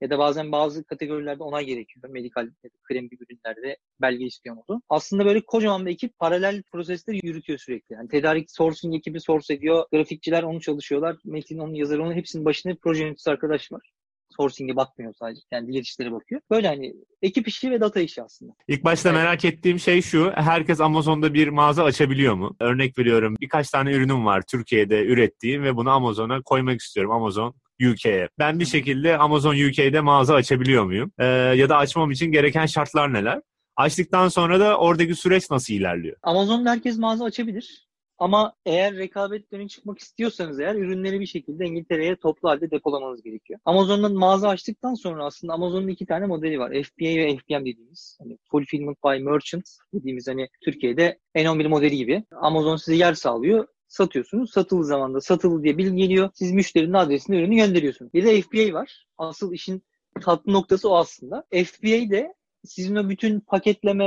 [0.01, 2.09] Ya da bazen bazı kategorilerde onay gerekiyor.
[2.11, 4.83] Medikal ya da krem gibi ürünlerde belge istiyor Amazon.
[4.89, 7.95] Aslında böyle kocaman bir ekip paralel prosesleri yürütüyor sürekli.
[7.95, 9.85] Yani tedarik sourcing ekibi source ediyor.
[9.93, 11.17] Grafikçiler onu çalışıyorlar.
[11.25, 13.93] Metin onun yazarı onun hepsinin başında proje yöneticisi arkadaş var
[14.37, 15.41] sourcing'e bakmıyor sadece.
[15.53, 16.41] Yani diğer işlere bakıyor.
[16.51, 18.53] Böyle hani ekip işi ve data işi aslında.
[18.69, 19.19] İlk başta Evet.
[19.19, 20.33] merak ettiğim şey şu.
[20.35, 22.57] Herkes Amazon'da bir mağaza açabiliyor mu?
[22.61, 23.37] Örnek veriyorum.
[23.41, 27.13] Birkaç tane ürünüm var Türkiye'de ürettiğim ve bunu Amazon'a koymak istiyorum.
[27.13, 27.55] Amazon
[27.93, 28.29] UK'ye.
[28.39, 31.13] Ben bir şekilde Amazon UK'de mağaza açabiliyor muyum?
[31.19, 33.41] Ee, ya da açmam için gereken şartlar neler?
[33.77, 36.17] Açtıktan sonra da oradaki süreç nasıl ilerliyor?
[36.23, 37.91] Amazon'da herkes mağaza açabilir.
[38.21, 43.61] Ama eğer rekabet öne çıkmak istiyorsanız eğer ürünleri bir şekilde İngiltere'ye toplu halde depolamanız gerekiyor.
[43.65, 46.69] Amazon'dan mağaza açtıktan sonra aslında Amazon'un iki tane modeli var.
[46.69, 48.19] FBA ve FBM dediğimiz.
[48.21, 52.25] Hani Fulfillment by Merchant dediğimiz hani Türkiye'de N11 modeli gibi.
[52.31, 54.51] Amazon size yer sağlıyor satıyorsunuz.
[54.51, 56.31] Satıldığı zaman da satıldı diye bilgi geliyor.
[56.35, 58.15] Siz müşterinin adresine ürünü gönderiyorsunuz.
[58.15, 59.07] Bir de FBA var.
[59.19, 59.83] Asıl işin
[60.21, 61.45] tatlı noktası o aslında.
[61.51, 64.07] FBA de sizin o bütün paketleme,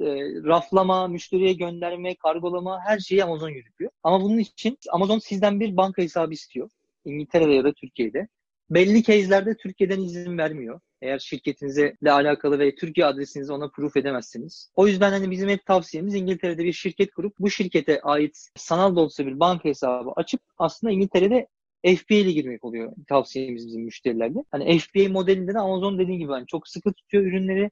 [0.00, 0.06] e,
[0.44, 3.90] raflama, müşteriye gönderme, kargolama her şeyi Amazon yürütüyor.
[4.02, 6.70] Ama bunun için Amazon sizden bir banka hesabı istiyor.
[7.04, 8.28] İngiltere'de ya da Türkiye'de.
[8.70, 10.80] Belli case'lerde Türkiye'den izin vermiyor.
[11.02, 14.70] Eğer şirketinizle alakalı ve Türkiye adresinizi ona proof edemezsiniz.
[14.74, 19.00] O yüzden hani bizim hep tavsiyemiz İngiltere'de bir şirket kurup bu şirkete ait sanal da
[19.00, 21.46] olsa bir banka hesabı açıp aslında İngiltere'de
[21.84, 24.38] FBA ile girmek oluyor tavsiyemiz bizim müşterilerde.
[24.50, 27.70] Hani FBA modelinde de Amazon dediğim gibi hani çok sıkı tutuyor ürünleri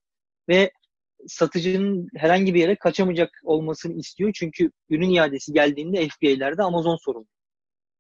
[0.49, 0.71] ve
[1.27, 4.33] satıcının herhangi bir yere kaçamayacak olmasını istiyor.
[4.35, 7.27] Çünkü ürün iadesi geldiğinde FBA'lerde Amazon sorumlu.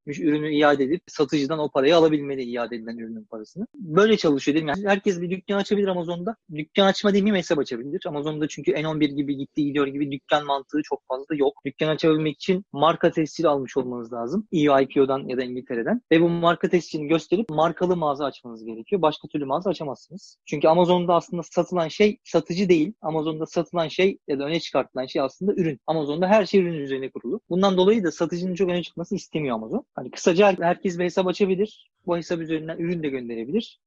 [0.06, 3.66] Ürünü iade edip satıcıdan o parayı alabilmeli iade edilen ürünün parasını.
[3.74, 4.72] Böyle çalışıyor değil mi?
[4.76, 6.36] Yani herkes bir dükkan açabilir Amazon'da.
[6.54, 8.02] Dükkan açma demeyeyim hesap açabilir.
[8.06, 11.52] Amazon'da çünkü N11 gibi gitti gidiyor gibi dükkan mantığı çok fazla yok.
[11.66, 14.48] Dükkan açabilmek için marka tescili almış olmanız lazım.
[14.52, 16.00] EU IPO'dan ya da İngiltere'den.
[16.12, 19.02] Ve bu marka tescilini gösterip markalı mağaza açmanız gerekiyor.
[19.02, 20.36] Başka türlü mağaza açamazsınız.
[20.46, 22.92] Çünkü Amazon'da aslında satılan şey satıcı değil.
[23.02, 25.80] Amazon'da satılan şey ya da öne çıkartılan şey aslında ürün.
[25.86, 27.40] Amazon'da her şey ürün üzerine kurulu.
[27.50, 29.84] Bundan dolayı da satıcının çok öne çıkmasını istemiyor Amazon.
[29.94, 31.90] Hani kısaca herkes bir hesap açabilir.
[32.06, 33.80] Bu hesap üzerinden ürün de gönderebilir.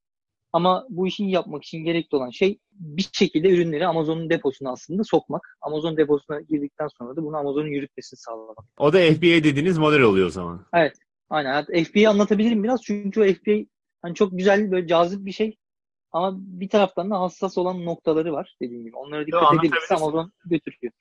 [0.52, 5.58] Ama bu işi yapmak için gerekli olan şey bir şekilde ürünleri Amazon'un deposuna aslında sokmak.
[5.62, 8.58] Amazon deposuna girdikten sonra da bunu Amazon'un yürütmesini sağlamak.
[8.78, 10.66] O da FBA dediğiniz model oluyor o zaman.
[11.30, 11.52] Aynen.
[11.52, 13.64] Hatta FBA'yı anlatabilirim biraz çünkü o FBA
[14.02, 15.56] hani çok güzel böyle cazip bir şey.
[16.12, 18.96] Ama bir taraftan da hassas olan noktaları var dediğim gibi.
[18.96, 19.94] Onlara dikkat edilirse.
[19.94, 20.92] Amazon götürüyor.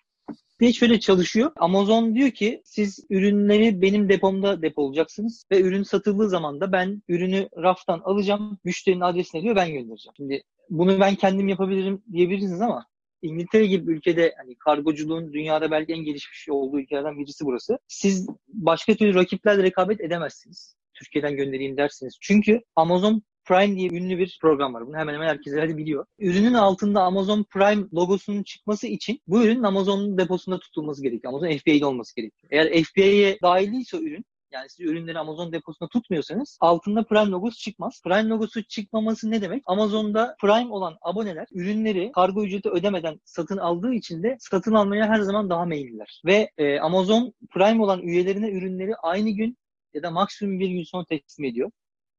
[0.60, 1.52] Bir şöyle çalışıyor.
[1.56, 7.50] Amazon diyor ki siz ürünleri benim depomda depolayacaksınız ve ürün satıldığı zaman da ben ürünü
[7.58, 8.60] raftan alacağım.
[8.64, 10.14] Müşterinin adresine diyor ben göndereceğim.
[10.18, 12.86] Şimdi bunu ben kendim yapabilirim diyebilirsiniz ama
[13.22, 17.80] İngiltere gibi ülkede hani kargoculuğun dünyada belki en gelişmiş olduğu ülkelerden birisi burası.
[17.88, 20.76] Siz başka türlü rakiplerle rekabet edemezsiniz.
[20.94, 22.18] Türkiye'den göndereyim dersiniz.
[22.22, 24.88] Çünkü Amazon Prime diye ünlü bir program var.
[24.88, 26.06] Bunu hemen hemen herkes herhalde biliyor.
[26.20, 31.34] Ürünün altında Amazon Prime logosunun çıkması için bu ürünün Amazon'un deposunda tutulması gerekiyor.
[31.34, 32.50] Amazon FBA'de olması gerekiyor.
[32.52, 38.02] Eğer FBA'ye dahil değilse ürün yani siz ürünleri Amazon deposunda tutmuyorsanız altında Prime logosu çıkmaz.
[38.04, 39.64] Prime logosu çıkmaması ne demek?
[39.66, 45.20] Amazon'da Prime olan aboneler ürünleri kargo ücreti ödemeden satın aldığı için de satın almaya her
[45.20, 46.22] zaman daha meyilliler.
[46.26, 49.58] Ve e, Amazon Prime olan üyelerine ürünleri aynı gün
[49.94, 51.72] ya da maksimum bir gün sonra teslim ediyor.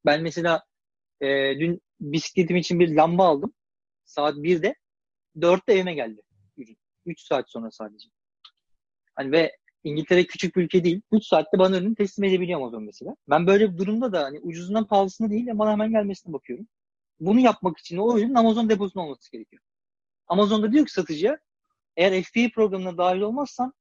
[0.07, 0.63] Ben mesela
[1.21, 1.27] e,
[1.61, 3.55] dün bisikletim için bir lamba aldım.
[4.05, 4.75] Saat 1'de.
[5.37, 6.23] 4'te evime geldi
[6.57, 6.77] ürün.
[7.07, 8.09] 3 saat sonra sadece.
[9.15, 11.03] Hani ve İngiltere küçük bir ülke değil.
[11.13, 13.17] 3 saatte bana ürünü teslim edebiliyor Amazon mesela.
[13.31, 16.67] Ben böyle bir durumda da hani ucuzundan pahalısına değil de bana hemen gelmesine bakıyorum.
[17.21, 19.63] Bunu yapmak için o ürünün Amazon deposunda olması gerekiyor.
[20.29, 21.39] Amazon'da diyor ki satıcıya
[21.97, 23.73] eğer FBA programına dahil olmazsan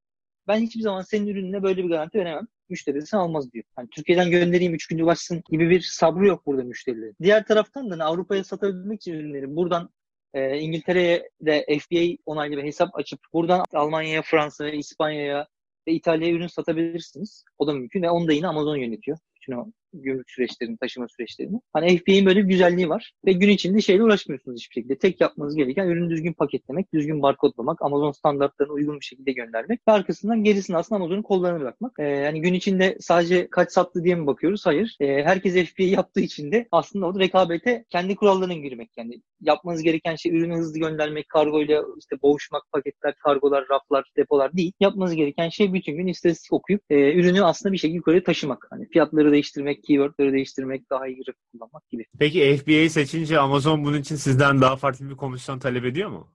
[0.48, 2.48] ben hiçbir zaman senin ürününe böyle bir garanti veremem.
[2.70, 3.66] Müşteri de sen almaz diyor.
[3.76, 7.16] Hani Türkiye'den göndereyim 3 günde ulaşsın gibi bir sabrı yok burada müşterilerin.
[7.22, 9.90] Diğer taraftan da hani Avrupa'ya satabilmek için ürünleri buradan
[10.34, 15.48] e, İngiltere'ye de FBA onaylı bir hesap açıp buradan Almanya'ya, Fransa'ya, İspanya'ya
[15.88, 17.44] ve İtalya'ya ürün satabilirsiniz.
[17.58, 19.18] O da mümkün ve onu da yine Amazon yönetiyor.
[19.36, 21.60] bütün o gümrük süreçlerini, taşıma süreçlerini.
[21.74, 23.12] Hani FBA'in böyle bir güzelliği var.
[23.26, 24.98] Ve gün içinde şeyle uğraşmıyorsunuz hiçbir şekilde.
[24.98, 29.88] Tek yapmanız gereken ürünü düzgün paketlemek, düzgün barkodlamak, Amazon standartlarına uygun bir şekilde göndermek.
[29.88, 31.94] Ve arkasından gerisini aslında Amazon'un kollarına bırakmak.
[32.00, 34.66] Ee, yani gün içinde sadece kaç sattı diye mi bakıyoruz?
[34.66, 34.98] Hayır.
[35.00, 38.90] Ee, herkes FBA yaptığı için de aslında orada rekabete kendi kurallarına girmek.
[38.98, 44.72] Yani yapmanız gereken şey ürünü hızlı göndermek, kargoyla işte boğuşmak, paketler, kargolar, raflar, depolar değil.
[44.80, 48.68] Yapmanız gereken şey bütün gün istatistik okuyup e, ürünü aslında bir şekilde yukarı taşımak.
[48.70, 52.06] Hani fiyatları değiştirmek, keywordleri değiştirmek, daha iyi grafik kullanmak gibi.
[52.20, 56.28] Peki FBA seçince Amazon bunun için sizden daha farklı bir komisyon talep ediyor mu?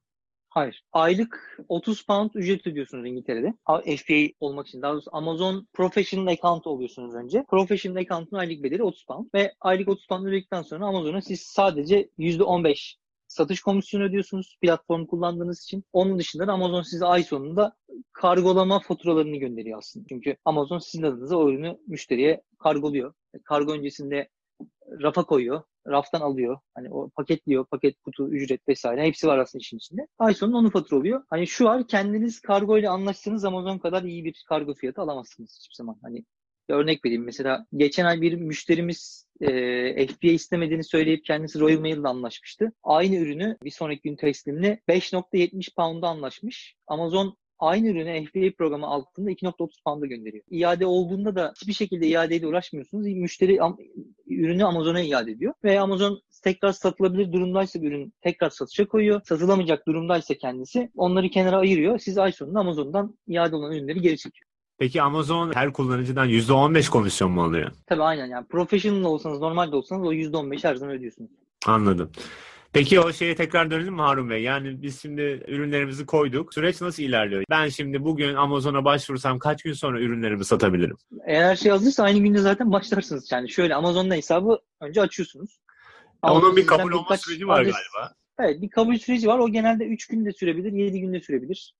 [0.55, 0.85] Hayır.
[0.92, 3.55] Aylık 30 pound ücret ödüyorsunuz İngiltere'de.
[3.96, 4.83] FBA olmak için.
[4.83, 7.44] Daha doğrusu Amazon Professional Account oluyorsunuz önce.
[7.50, 9.26] Professional Account'un aylık bedeli 30 pound.
[9.35, 12.96] Ve aylık 30 pound ödedikten sonra Amazon'a siz sadece %15
[13.33, 15.85] satış komisyonu ödüyorsunuz platform kullandığınız için.
[15.92, 17.77] Onun dışında da Amazon size ay sonunda
[18.12, 20.07] kargolama faturalarını gönderiyor aslında.
[20.09, 23.14] Çünkü Amazon sizin adınıza o ürünü müşteriye kargoluyor.
[23.45, 24.29] Kargo öncesinde
[25.03, 25.62] rafa koyuyor.
[25.87, 26.59] Raftan alıyor.
[26.75, 27.64] Hani o paketliyor.
[27.64, 29.03] Paket, kutu, ücret vesaire.
[29.03, 30.07] Hepsi var aslında işin içinde.
[30.18, 31.23] Ay sonunda onu faturalıyor.
[31.31, 35.75] Hani şu var kendiniz kargo ile anlaştığınız Amazon kadar iyi bir kargo fiyatı alamazsınız hiçbir
[35.75, 35.99] zaman.
[36.03, 36.25] Hani
[36.75, 37.25] örnek vereyim.
[37.25, 42.73] Mesela geçen ay bir müşterimiz e, FBA istemediğini söyleyip kendisi Royal Mail ile anlaşmıştı.
[42.83, 46.75] Aynı ürünü bir sonraki gün teslimle 5.70 pound'a anlaşmış.
[46.87, 50.45] Amazon aynı ürünü FBA programı altında 2.30 pound'a gönderiyor.
[50.51, 53.07] İade olduğunda da hiçbir şekilde iadeyle uğraşmıyorsunuz.
[53.07, 53.59] Müşteri
[54.27, 55.55] ürünü Amazon'a iade ediyor.
[55.65, 59.21] Ve Amazon tekrar satılabilir durumdaysa ürün tekrar satışa koyuyor.
[59.25, 61.99] Satılamayacak durumdaysa kendisi onları kenara ayırıyor.
[61.99, 64.52] Siz ay sonunda Amazon'dan iade olan ürünleri geri çekiyor.
[64.83, 67.71] Peki Amazon her kullanıcıdan %15 komisyon mu alıyor?
[67.87, 71.31] Tabii aynen yani professional olsanız normal de olsanız o %15 her zaman ödüyorsunuz.
[71.66, 72.11] Anladım.
[72.73, 74.42] Peki o şeye tekrar dönelim mi Harun Bey?
[74.42, 76.55] Yani biz şimdi ürünlerimizi koyduk.
[76.55, 77.45] Süreç nasıl ilerliyor?
[77.51, 80.97] Ben şimdi bugün Amazon'a başvursam kaç gün sonra ürünlerimi satabilirim?
[81.27, 83.33] Eğer her şey hazırsa aynı günde zaten başlarsınız.
[83.33, 85.61] Yani şöyle Amazon'da hesabı önce açıyorsunuz.
[86.23, 88.14] Onun bir kabul olma süreci var adres, galiba.
[88.38, 89.38] Evet bir kabul süreci var.
[89.38, 91.75] O genelde 3 günde sürebilir, 7 günde sürebilir.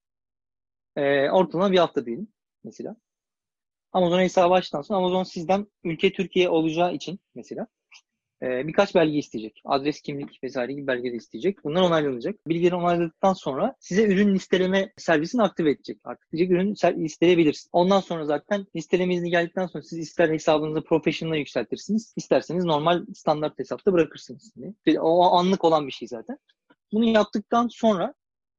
[0.97, 2.29] Ee, ortalama bir hafta diyelim
[2.65, 2.97] mesela.
[3.93, 7.67] Amazon hesabı açtıktan sonra Amazon sizden ülke Türkiye olacağı için mesela
[8.43, 9.63] e, birkaç belge isteyecek.
[9.65, 11.65] Adres, kimlik vesaire gibi belge de isteyecek.
[11.65, 12.49] Bunlar onaylanacak.
[12.49, 16.01] Bilgileri onayladıktan sonra size ürün listeleme servisini aktive edecek.
[16.05, 17.69] Artık diyecek ürün listeleyebilirsin.
[17.73, 22.15] Ondan sonra zaten listeleme izni geldikten sonra siz ister hesabınızı professional'a yükseltirsiniz.
[22.17, 24.55] isterseniz normal standart hesapta bırakırsınız.
[25.01, 26.39] O anlık olan bir şey zaten.
[26.93, 28.15] Bunu yaptıktan sonra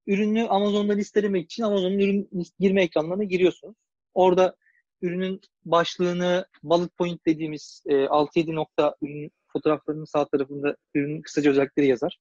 [0.08, 3.76] ürünü Amazon'da listelemek için Amazon'un ürün girme ekranlarına giriyorsunuz.
[4.14, 4.56] Orada
[5.02, 11.88] ürünün başlığını bullet point dediğimiz e, 6-7 nokta ürün fotoğraflarının sağ tarafında ürünün kısaca özellikleri
[11.88, 12.18] yazar.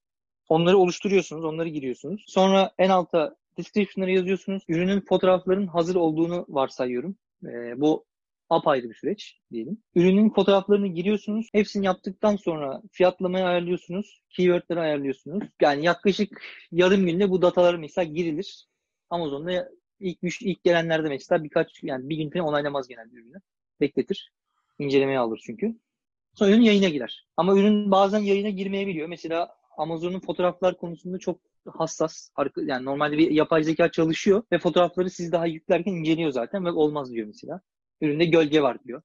[0.48, 2.24] Onları oluşturuyorsunuz, onları giriyorsunuz.
[2.28, 4.62] Sonra en alta description'ları yazıyorsunuz.
[4.68, 7.16] Ürünün fotoğraflarının hazır olduğunu varsayıyorum.
[7.44, 8.04] E, bu
[8.50, 9.78] apayrı bir süreç diyelim.
[9.94, 11.48] Ürünün fotoğraflarını giriyorsunuz.
[11.52, 14.22] Hepsini yaptıktan sonra fiyatlamayı ayarlıyorsunuz.
[14.30, 15.48] Keyword'leri ayarlıyorsunuz.
[15.60, 18.66] Yani yaklaşık yarım günde bu datalar mesela girilir.
[19.10, 19.68] Amazon'da
[20.02, 23.36] ilk ilk gelenlerde mesela birkaç yani bir gün falan onaylamaz genelde ürünü.
[23.80, 24.32] Bekletir.
[24.78, 25.76] İncelemeye alır çünkü.
[26.34, 27.26] Sonra ürün yayına girer.
[27.36, 29.08] Ama ürün bazen yayına girmeyebiliyor.
[29.08, 32.30] Mesela Amazon'un fotoğraflar konusunda çok hassas.
[32.56, 37.12] Yani normalde bir yapay zeka çalışıyor ve fotoğrafları siz daha yüklerken inceliyor zaten ve olmaz
[37.12, 37.60] diyor mesela.
[38.00, 39.02] Üründe gölge var diyor.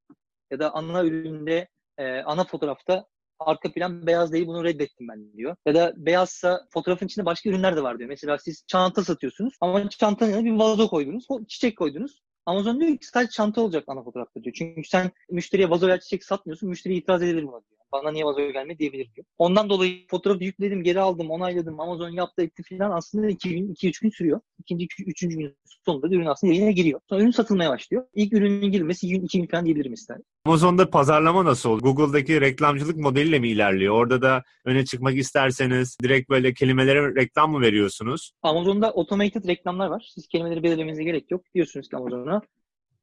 [0.52, 3.06] Ya da ana üründe e, ana fotoğrafta
[3.40, 5.56] arka plan beyaz değil bunu reddettim ben diyor.
[5.66, 8.10] Ya da beyazsa fotoğrafın içinde başka ürünler de var diyor.
[8.10, 12.22] Mesela siz çanta satıyorsunuz ama çantanın yanına bir vazo koydunuz, çiçek koydunuz.
[12.46, 14.56] Amazon diyor ki sadece çanta olacak ana fotoğrafta diyor.
[14.58, 16.70] Çünkü sen müşteriye vazo veya çiçek satmıyorsun.
[16.70, 17.77] Müşteri itiraz edebilir buna diyor.
[17.92, 19.26] Bana niye vazo gelmedi diyebilir diyor.
[19.38, 21.80] Ondan dolayı fotoğrafı yükledim, geri aldım, onayladım.
[21.80, 24.40] Amazon yaptı etti filan aslında 2 gün, 2-3 gün sürüyor.
[24.60, 27.00] İkinci, üçüncü gün sonunda ürün aslında yayına giriyor.
[27.10, 28.06] Sonra ürün satılmaya başlıyor.
[28.14, 30.18] İlk ürünün girmesi 2 gün, 2 gün falan diyebilirim ister.
[30.46, 31.82] Amazon'da pazarlama nasıl oldu?
[31.82, 33.94] Google'daki reklamcılık modeliyle mi ilerliyor?
[33.94, 38.32] Orada da öne çıkmak isterseniz direkt böyle kelimelere reklam mı veriyorsunuz?
[38.44, 40.12] Amazon'da automated reklamlar var.
[40.14, 41.42] Siz kelimeleri belirlemenize gerek yok.
[41.56, 42.42] Diyorsunuz ki Amazon'a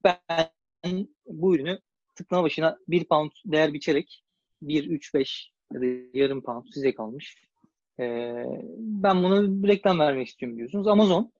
[0.04, 1.78] ben bu ürünü
[2.14, 4.23] tıklama başına 1 pound değer biçerek
[4.68, 7.36] 1, 3, 5 ya da yarım pound size kalmış.
[8.00, 8.44] Ee,
[8.78, 10.86] ben bunu reklam vermek istiyorum diyorsunuz.
[10.86, 11.32] Amazon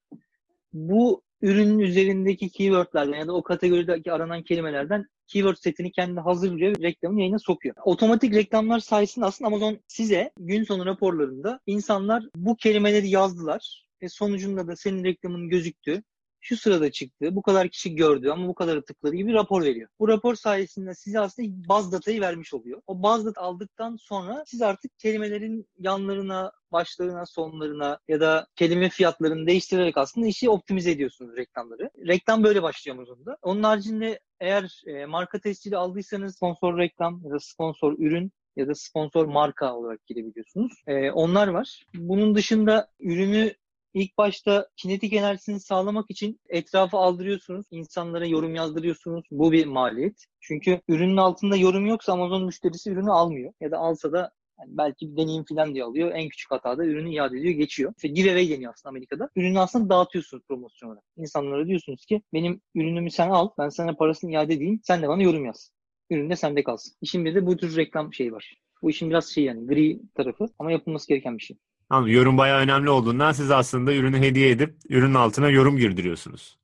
[0.73, 6.83] bu ürünün üzerindeki keywordlerden ya da o kategorideki aranan kelimelerden keyword setini kendi hazırlıyor ve
[6.83, 7.75] reklamın yayına sokuyor.
[7.85, 14.69] Otomatik reklamlar sayesinde aslında Amazon size gün sonu raporlarında insanlar bu kelimeleri yazdılar ve sonucunda
[14.69, 16.03] da senin reklamın gözüktü
[16.45, 19.89] şu sırada çıktı, bu kadar kişi gördü ama bu kadar tıkladı gibi rapor veriyor.
[20.01, 22.83] Bu rapor sayesinde size aslında baz datayı vermiş oluyor.
[22.87, 29.47] O baz data aldıktan sonra siz artık kelimelerin yanlarına, başlarına, sonlarına ya da kelime fiyatlarını
[29.47, 31.91] değiştirerek aslında işi optimize ediyorsunuz reklamları.
[32.07, 33.37] Reklam böyle başlıyor Amazon'da.
[33.43, 38.75] Onun haricinde eğer e, marka tescili aldıysanız sponsor reklam ya da sponsor ürün ya da
[38.75, 40.73] sponsor marka olarak girebiliyorsunuz.
[40.87, 41.85] E, onlar var.
[41.95, 43.55] Bunun dışında ürünü
[43.95, 47.67] ilk başta kinetik enerjisini sağlamak için etrafı aldırıyorsunuz.
[47.71, 49.25] insanlara yorum yazdırıyorsunuz.
[49.31, 50.25] Bu bir maliyet.
[50.41, 53.53] Çünkü ürünün altında yorum yoksa Amazon müşterisi ürünü almıyor.
[53.61, 56.13] Ya da alsa da yani belki bir deneyim falan diye alıyor.
[56.15, 57.93] En küçük hatada ürünü iade ediyor, geçiyor.
[57.97, 59.31] İşte giveaway deniyor aslında Amerika'da.
[59.37, 61.05] Ürünü aslında dağıtıyorsunuz promosyon olarak.
[61.17, 65.23] İnsanlara diyorsunuz ki benim ürünümü sen al, ben sana parasını iade edeyim, sen de bana
[65.23, 65.71] yorum yaz.
[66.11, 66.95] Ürün de sende kalsın.
[67.01, 68.55] İşin bir de bu tür reklam şeyi var.
[68.83, 71.57] Bu işin biraz şey yani gri tarafı ama yapılması gereken bir şey.
[71.89, 76.59] Tamam, yorum bayağı önemli olduğundan siz aslında ürünü hediye edip ürünün altına yorum girdiriyorsunuz.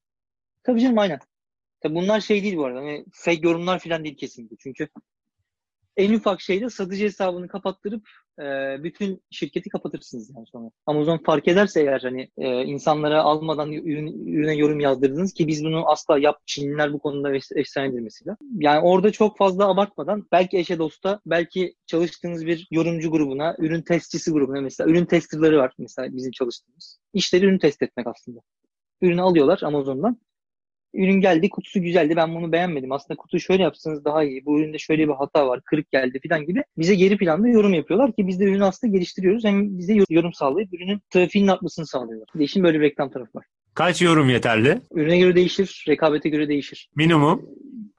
[0.63, 1.19] Tabii canım aynen.
[1.81, 2.79] Tabii bunlar şey değil bu arada.
[2.79, 4.57] Hani fake yorumlar falan değil kesinlikle.
[4.61, 4.89] Çünkü
[5.97, 8.09] en ufak şeyde satıcı hesabını kapattırıp
[8.41, 10.71] e, bütün şirketi kapatırsınız yani sonra.
[10.87, 15.91] Amazon fark ederse eğer hani e, insanlara almadan ürün, ürüne yorum yazdırdınız ki biz bunu
[15.91, 18.37] asla yap Çinliler bu konuda efsanedir mesela.
[18.59, 24.31] Yani orada çok fazla abartmadan belki eşe dosta belki çalıştığınız bir yorumcu grubuna, ürün testçisi
[24.31, 26.99] grubuna mesela ürün testerları var mesela bizim çalıştığımız.
[27.13, 28.41] İşleri ürün test etmek aslında.
[29.03, 30.21] Ürünü alıyorlar Amazon'dan
[30.95, 32.93] ürün geldi kutusu güzeldi ben bunu beğenmedim.
[32.93, 34.45] Aslında kutuyu şöyle yapsanız daha iyi.
[34.45, 36.63] Bu üründe şöyle bir hata var kırık geldi falan gibi.
[36.79, 39.45] Bize geri planda yorum yapıyorlar ki biz de ürünü aslında geliştiriyoruz.
[39.45, 42.29] Hem bize yorum sağlayıp ürünün trafiğinin artmasını sağlıyorlar.
[42.35, 43.47] Bir de işin böyle bir reklam tarafı var.
[43.75, 44.81] Kaç yorum yeterli?
[44.93, 46.89] Ürüne göre değişir, rekabete göre değişir.
[46.97, 47.47] Minimum?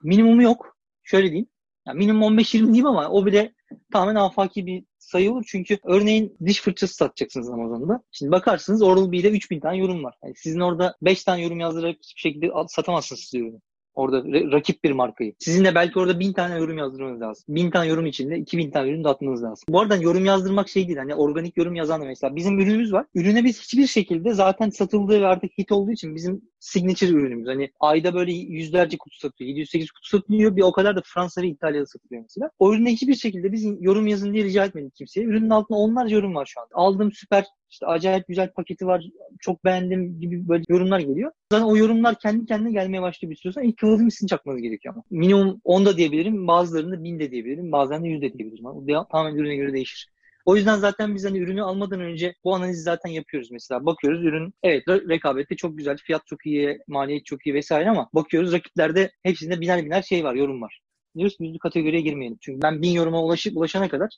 [0.03, 0.77] Minimumu yok.
[1.03, 1.47] Şöyle diyeyim.
[1.87, 3.53] Yani minimum 15-20 diyeyim ama o bile
[3.93, 5.43] tamamen afaki bir sayı olur.
[5.47, 8.03] Çünkü örneğin diş fırçası satacaksınız Amazon'da.
[8.11, 10.15] Şimdi bakarsınız Oral-B'de 3000 tane yorum var.
[10.23, 13.59] Yani sizin orada 5 tane yorum yazdırarak hiçbir şekilde satamazsınız siz ürünü.
[13.95, 15.33] Orada rakip bir markayı.
[15.39, 17.43] Sizin de belki orada bin tane yorum yazdırmanız lazım.
[17.49, 19.65] Bin tane yorum içinde iki bin tane ürün dağıtmanız lazım.
[19.69, 20.97] Bu arada yorum yazdırmak şey değil.
[20.97, 22.35] Hani organik yorum yazan da mesela.
[22.35, 23.05] Bizim ürünümüz var.
[23.15, 27.47] Ürüne biz hiçbir şekilde zaten satıldığı ve artık hit olduğu için bizim signature ürünümüz.
[27.47, 29.49] Hani ayda böyle yüzlerce kutu satıyor.
[29.49, 30.55] 708 kutu satılıyor.
[30.55, 32.49] Bir o kadar da Fransa ve İtalya'da satılıyor mesela.
[32.59, 35.25] O ürüne hiçbir şekilde biz yorum yazın diye rica etmedik kimseye.
[35.25, 36.67] Ürünün altında onlarca yorum var şu an.
[36.73, 39.05] Aldım süper işte acayip güzel paketi var,
[39.39, 41.31] çok beğendim gibi böyle yorumlar geliyor.
[41.51, 43.65] Zaten o yorumlar kendi kendine gelmeye başlıyor bir süre sonra.
[43.65, 45.03] İlk kıvılcım çakmanız gerekiyor ama.
[45.09, 48.65] Minimum 10 da diyebilirim, bazılarında 1000 de diyebilirim, bazen de 100 de diyebilirim.
[48.65, 50.09] O tamamen ürüne göre değişir.
[50.45, 53.85] O yüzden zaten biz hani ürünü almadan önce bu analizi zaten yapıyoruz mesela.
[53.85, 58.53] Bakıyoruz ürün evet rekabette çok güzel, fiyat çok iyi, maliyet çok iyi vesaire ama bakıyoruz
[58.53, 60.81] rakiplerde hepsinde biner biner şey var, yorum var.
[61.17, 62.37] Diyoruz ki yüzlü kategoriye girmeyelim.
[62.41, 64.09] Çünkü ben bin yoruma ulaşıp ulaşana kadar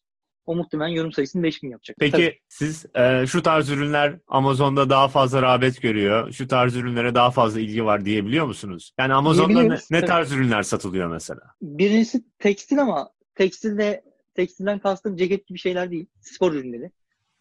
[0.46, 1.98] o muhtemelen yorum sayısını 5000 yapacak.
[2.00, 2.40] Peki Tabii.
[2.50, 6.32] siz e, şu tarz ürünler Amazon'da daha fazla rağbet görüyor.
[6.32, 8.92] Şu tarz ürünlere daha fazla ilgi var diyebiliyor musunuz?
[9.00, 11.42] Yani Amazon'da ne, ne tarz ürünler satılıyor mesela?
[11.62, 14.04] Birincisi tekstil ama tekstilde
[14.36, 16.06] tekstilden kastım ceket gibi şeyler değil.
[16.22, 16.92] Spor ürünleri.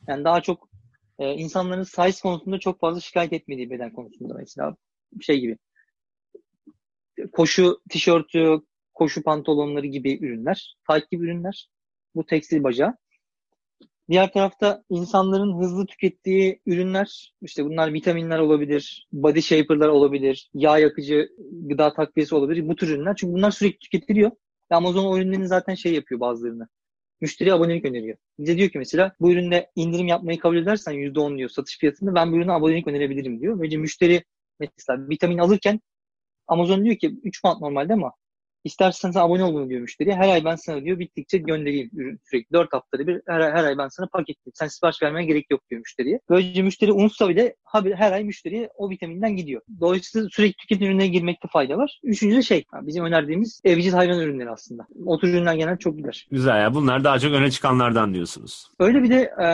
[0.09, 0.69] Yani daha çok
[1.19, 4.77] e, insanların size konusunda çok fazla şikayet etmediği beden konusunda mesela
[5.21, 5.59] şey gibi.
[7.33, 8.61] Koşu tişörtü,
[8.95, 11.69] koşu pantolonları gibi ürünler, tight gibi ürünler.
[12.15, 12.97] Bu tekstil bacağı.
[14.11, 21.29] Diğer tarafta insanların hızlı tükettiği ürünler, işte bunlar vitaminler olabilir, body shaper'lar olabilir, yağ yakıcı
[21.53, 22.69] gıda takviyesi olabilir.
[22.69, 23.17] Bu tür ürünler.
[23.17, 24.31] Çünkü bunlar sürekli tüketiliyor.
[24.71, 26.69] Amazon o ürünlerini zaten şey yapıyor bazılarını.
[27.21, 28.17] Müşteri abonelik öneriyor.
[28.39, 32.33] Bize diyor ki mesela bu üründe indirim yapmayı kabul edersen %10 diyor satış fiyatında ben
[32.33, 33.59] bu ürüne abonelik önerebilirim diyor.
[33.59, 34.25] Böylece müşteri
[34.61, 35.81] mesela vitamin alırken
[36.49, 38.13] Amazon diyor ki 3 pound normalde ama
[38.65, 40.17] İstersen sen abone olun diyor müşteriye.
[40.17, 42.53] Her ay ben sana diyor bittikçe göndereyim ürün sürekli.
[42.53, 44.53] Dört haftada bir her, her ay ben sana paketleyeyim.
[44.55, 46.21] Sen sipariş vermeye gerek yok diyor müşteriye.
[46.31, 47.55] Böylece müşteri unutsa bile
[47.95, 49.63] her ay müşteriye o vitaminden gidiyor.
[49.81, 52.01] Dolayısıyla sürekli tüketim ürününe girmekte fayda var.
[52.03, 54.87] Üçüncü de şey bizim önerdiğimiz evcil hayvan ürünleri aslında.
[55.07, 56.27] O tür ürünler genel çok gider.
[56.31, 58.67] Güzel ya bunlar daha çok öne çıkanlardan diyorsunuz.
[58.79, 59.49] Öyle bir de e,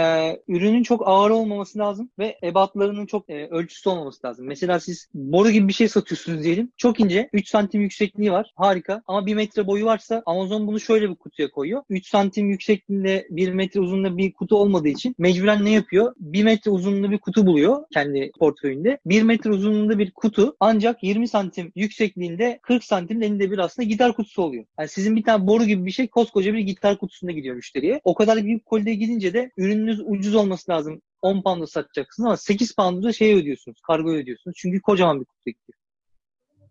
[0.49, 4.47] ürünün çok ağır olmaması lazım ve ebatlarının çok e, ölçüsü olmaması lazım.
[4.47, 6.73] Mesela siz boru gibi bir şey satıyorsunuz diyelim.
[6.77, 8.53] Çok ince 3 santim yüksekliği var.
[8.57, 11.83] Harika ama 1 metre boyu varsa Amazon bunu şöyle bir kutuya koyuyor.
[11.91, 16.15] 3 santim yüksekliğinde 1 metre uzunluğunda bir kutu olmadığı için mecburen ne yapıyor?
[16.19, 18.99] 1 metre uzunluğunda bir kutu buluyor kendi portföyünde.
[19.07, 24.17] 1 metre uzunluğunda bir kutu ancak 20 santim yüksekliğinde 40 santim elinde bir aslında gitar
[24.17, 24.65] kutusu oluyor.
[24.79, 28.01] Yani sizin bir tane boru gibi bir şey koskoca bir gitar kutusunda gidiyor müşteriye.
[28.05, 31.03] O kadar büyük kolide gidince de ürününüz ucuz olması lazım.
[31.23, 33.81] 10 pound'a satacaksınız ama 8 pound'a şey ödüyorsunuz.
[33.81, 34.57] Kargo ödüyorsunuz.
[34.61, 35.78] Çünkü kocaman bir kutu gidiyor.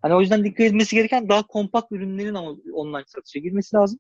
[0.02, 4.00] Hani o yüzden dikkat edilmesi gereken daha kompakt ürünlerin ama online satışa girmesi lazım.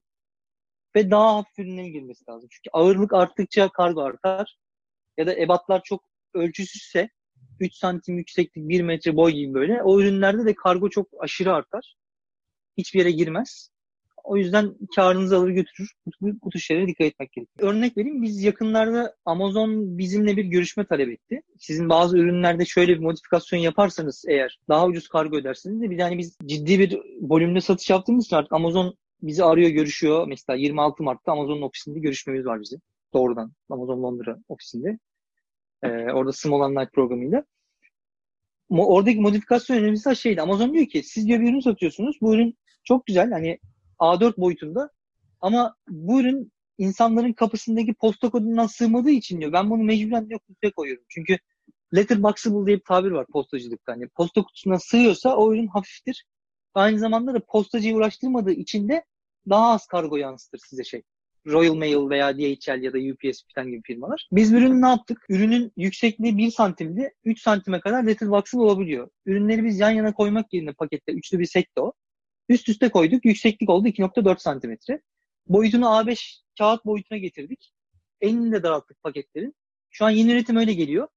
[0.96, 2.50] Ve daha hafif ürünlerin girmesi lazım.
[2.52, 4.58] Çünkü ağırlık arttıkça kargo artar.
[5.18, 7.10] Ya da ebatlar çok ölçüsüzse
[7.60, 9.84] 3 santim yükseklik 1 metre boy gibi böyle.
[9.84, 11.96] O ürünlerde de kargo çok aşırı artar.
[12.78, 13.70] Hiçbir yere girmez.
[14.28, 15.94] O yüzden karınızı alır götürür.
[16.22, 17.74] Bu, bu tür şeylere dikkat etmek gerekiyor.
[17.74, 21.42] Örnek vereyim biz yakınlarda Amazon bizimle bir görüşme talep etti.
[21.60, 26.04] Sizin bazı ürünlerde şöyle bir modifikasyon yaparsanız eğer daha ucuz kargo ödersiniz de bir de
[26.04, 30.28] hani biz ciddi bir volümde satış yaptığımız için artık Amazon bizi arıyor, görüşüyor.
[30.28, 32.82] Mesela 26 Mart'ta Amazon'un ofisinde görüşmemiz var bizim.
[33.14, 35.00] Doğrudan Amazon Londra ofisinde.
[35.84, 37.44] Ee, orada Small and Light programıyla.
[38.70, 40.42] Oradaki modifikasyon önemlisi şeydi.
[40.42, 42.18] Amazon diyor ki siz diyor bir ürün satıyorsunuz.
[42.22, 43.32] Bu ürün çok güzel.
[43.32, 43.60] Hani
[44.00, 44.90] A4 boyutunda
[45.42, 49.54] ama bu ürün insanların kapısındaki posta kodundan sığmadığı için diyor.
[49.54, 51.04] Ben bunu mecburen diyor kutuya koyuyorum.
[51.10, 51.38] Çünkü
[51.96, 53.92] letterboxable diye bir tabir var postacılıkta.
[53.92, 56.26] Hani posta kutusuna sığıyorsa o ürün hafiftir.
[56.74, 59.06] Aynı zamanda da postacıyı uğraştırmadığı için de
[59.50, 61.04] daha az kargo yansıtır size şey.
[61.48, 64.30] Royal Mail veya DHL ya da UPS falan gibi firmalar.
[64.32, 65.26] Biz ürünü ne yaptık?
[65.30, 67.14] Ürünün yüksekliği 1 santimdi.
[67.26, 69.10] 3 santime kadar letterboxable olabiliyor.
[69.26, 71.94] Ürünleri biz yan yana koymak yerine pakette üçlü bir set o.
[72.50, 73.26] Üst üste koyduk.
[73.26, 75.02] Yükseklik oldu 2.4 santimetre.
[75.48, 77.74] Boyutunu A5 kağıt boyutuna getirdik.
[78.22, 79.56] Enini de daralttık paketlerin.
[79.90, 81.08] Şu an yeni üretim öyle geliyor.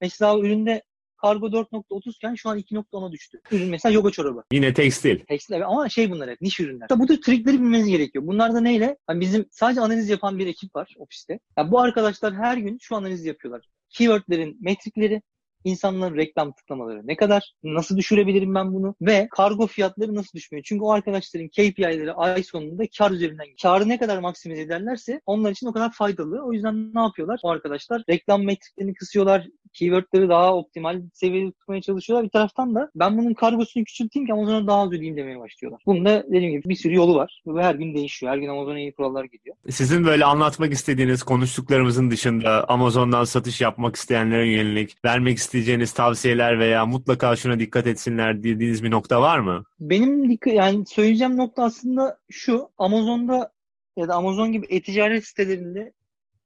[0.00, 0.82] Mesela üründe
[1.16, 3.40] kargo 4.30 iken şu an 2.10'a düştü.
[3.50, 4.44] Ürün mesela yoga çorabı.
[4.52, 5.18] Yine tekstil.
[5.18, 6.86] Tekstil ama şey bunlar hep niş ürünler.
[6.90, 8.26] İşte bu tür trikleri bilmeniz gerekiyor.
[8.26, 8.96] Bunlar da neyle?
[9.06, 11.38] Hani bizim sadece analiz yapan bir ekip var ofiste.
[11.58, 13.68] Yani bu arkadaşlar her gün şu analizi yapıyorlar.
[13.90, 15.22] Keywordlerin metrikleri,
[15.66, 20.64] insanların reklam tıklamaları ne kadar, nasıl düşürebilirim ben bunu ve kargo fiyatları nasıl düşmüyor?
[20.68, 25.66] Çünkü o arkadaşların KPI'leri ay sonunda kar üzerinden karı ne kadar maksimize ederlerse onlar için
[25.66, 26.42] o kadar faydalı.
[26.46, 27.40] O yüzden ne yapıyorlar?
[27.42, 32.24] O arkadaşlar reklam metriklerini kısıyorlar, keywordleri daha optimal seviyede tutmaya çalışıyorlar.
[32.24, 35.82] Bir taraftan da ben bunun kargosunu küçülteyim ki Amazon'a daha az ödeyeyim demeye başlıyorlar.
[35.86, 37.42] Bunun da dediğim gibi bir sürü yolu var.
[37.46, 38.32] Ve her gün değişiyor.
[38.32, 39.56] Her gün Amazon'a yeni kurallar geliyor.
[39.70, 46.86] Sizin böyle anlatmak istediğiniz konuştuklarımızın dışında Amazon'dan satış yapmak isteyenlere yönelik vermek isteyeceğiniz tavsiyeler veya
[46.86, 49.64] mutlaka şuna dikkat etsinler dediğiniz bir nokta var mı?
[49.80, 52.68] Benim dik- yani söyleyeceğim nokta aslında şu.
[52.78, 53.52] Amazon'da
[53.96, 55.92] ya da Amazon gibi e-ticaret sitelerinde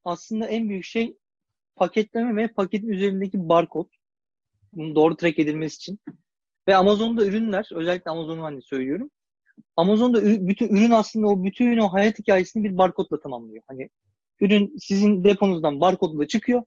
[0.05, 1.17] aslında en büyük şey
[1.81, 3.87] paketleme ve paketin üzerindeki barkod.
[4.73, 6.01] Bunun doğru track edilmesi için.
[6.69, 9.11] Ve Amazon'da ürünler, özellikle Amazon'u hani söylüyorum.
[9.77, 13.63] Amazon'da bütün ürün aslında o bütün o hayat hikayesini bir barkodla tamamlıyor.
[13.69, 13.89] Hani
[14.41, 16.63] ürün sizin deponuzdan barkodla çıkıyor